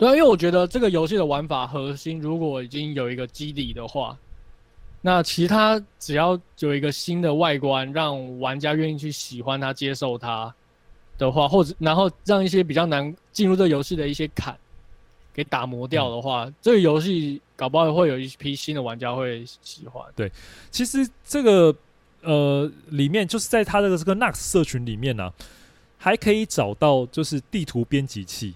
[0.00, 4.16] 对啊，因为我觉得这个游戏的玩法核心，如果已经有一个基底的话，
[5.02, 10.52] 那其他只要有一个新的外观，让玩家愿意去喜欢它、接受它
[11.18, 14.56] 的话，或者然后让一些比较难进入这个游戏的一些坎
[15.34, 20.02] 给打磨掉的话，嗯、这个游戏搞不好会有一批新的玩家会喜欢。
[20.16, 20.32] 对，
[20.70, 21.76] 其实这个
[22.22, 25.34] 呃里面就是在它的这个 Nux 社群里面呢、啊，
[25.98, 28.54] 还可以找到就是地图编辑器。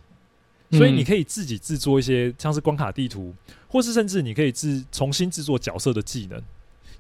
[0.75, 3.35] 所以你可以自己制作一些像是关卡地图，
[3.69, 6.43] 或是甚至你可以制重新制作角色的技能。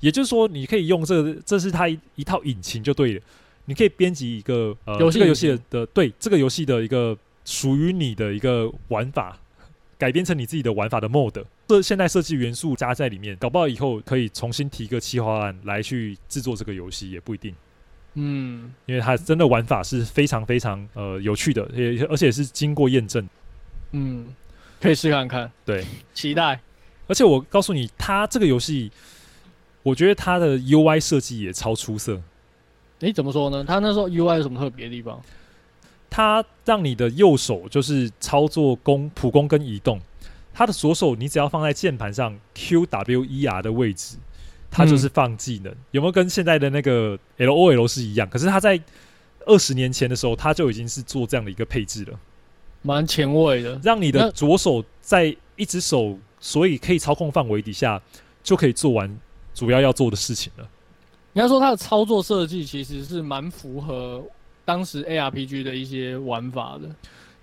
[0.01, 3.21] 也就是说，你可以用这个，这是它一一套引擎就对了。
[3.65, 7.17] 你可以编辑一个呃这个游戏的对这个游戏的一个
[7.47, 9.39] 属于你的一个玩法，
[9.97, 11.43] 改编成你自己的玩法的 mode。
[11.69, 17.55] 这现代设计元素加在里面，搞不好以后可以重新提个企划案来去制作这个游戏也不一定。
[18.13, 23.27] 嗯，因为它真的玩法是非常非常呃有趣的，也而且是经过验证。
[23.97, 24.27] 嗯，
[24.81, 25.51] 可以试看看。
[25.65, 26.61] 对，期待。
[27.07, 28.91] 而且我告诉你，它这个游戏，
[29.85, 32.15] 我觉得它的 UI 设计也超出色。
[33.01, 33.63] 诶、欸、怎么说呢？
[33.63, 35.23] 它那时候 UI 有什么特别的地方？
[36.11, 40.01] 它让你的右手就是操作攻、普攻跟移动，
[40.53, 44.17] 它的左手你只要放在键盘上 Q W E R 的位置，
[44.71, 45.73] 它就是放技能。
[45.73, 48.29] 嗯、有没有跟现在的那个 L O L 是一样？
[48.29, 48.81] 可是它在
[49.47, 52.19] 二十年前的时候，它就已经是做这样的一个配置了。
[52.87, 58.01] 蛮前卫的，让你的左手在一只手，所以可以操控范围底下，
[58.43, 59.19] 就可以做完
[59.55, 60.69] 主要要做的事情了。
[61.33, 64.23] 应该说，它的操作设计其实是蛮符合
[64.67, 66.89] 当时 ARPG 的一些玩法的。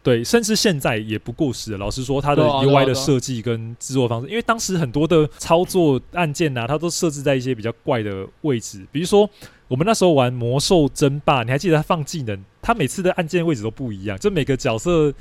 [0.03, 1.75] 对，甚至现在也不过时。
[1.77, 9.29] 老实说，它的 UI 的设计跟制作方式，因为当时很多的操作按键啊，它都设置在一些比较怪的位置，比如说
[9.71, 12.37] 我们那时候玩魔兽争霸，你还记得他放技能？
[12.61, 15.13] 他每次的按键位置都不一样，就每个角色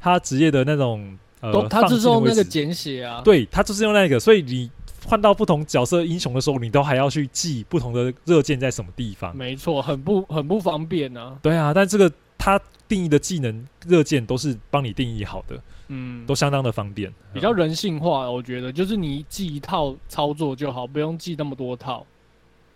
[0.00, 4.70] 他职业的那种呃，他就是用那个简写啊，对，他就是用那个，所以你
[5.04, 9.36] 换到不同角色英雄的时候，你都还要去记不同的热键在什么地方。
[9.36, 11.36] 没错，很不很不方便啊。
[11.42, 18.30] 对啊，但这个他定义的技能热键都是帮你定义好的，嗯，都相当的方便，比较人性化。
[18.30, 22.06] 我觉得就是你记一套操作就好，不用记那么多套。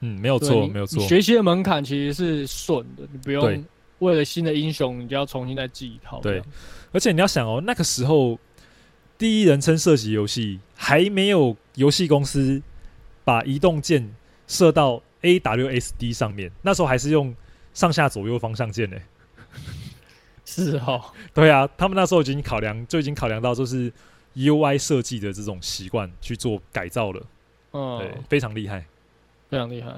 [0.02, 1.00] 嗯，没有错，没有错。
[1.06, 3.64] 学习的门槛其实是顺的，你不用
[4.00, 6.20] 为了新的英雄，你就要重新再记一套。
[6.20, 6.42] 对，
[6.92, 8.38] 而且你要想哦，那个时候
[9.16, 12.60] 第一人称射击游戏还没有游戏公司
[13.24, 14.12] 把移动键
[14.48, 17.32] 射到 AWSD 上面，那时候还是用
[17.72, 18.96] 上下左右方向键呢。
[20.44, 21.00] 是哦，
[21.32, 23.90] 对啊，他们那时候已经考量，就已经考量到就是
[24.34, 27.22] UI 设计的这种习惯去做改造了。
[27.72, 28.84] 嗯，对，非常厉害。
[29.52, 29.92] 非常厉害，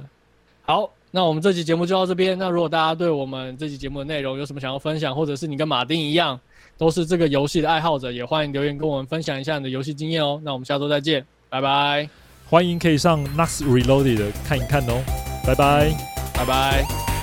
[0.63, 2.37] 好，那我们这期节目就到这边。
[2.37, 6.41] 那如果大家对我们这期节目的内容有什么想要分享，或者是你跟马丁一样
[6.77, 10.41] 都是这个游戏的爱好者，也欢迎留言跟我们分享一下你的游戏经验哦。
[10.43, 12.09] 那我们下周再见，拜拜。
[12.51, 15.01] 欢迎可以上 Nax Reloaded 看一看哦，
[15.47, 15.93] 拜拜，
[16.35, 17.14] 拜拜。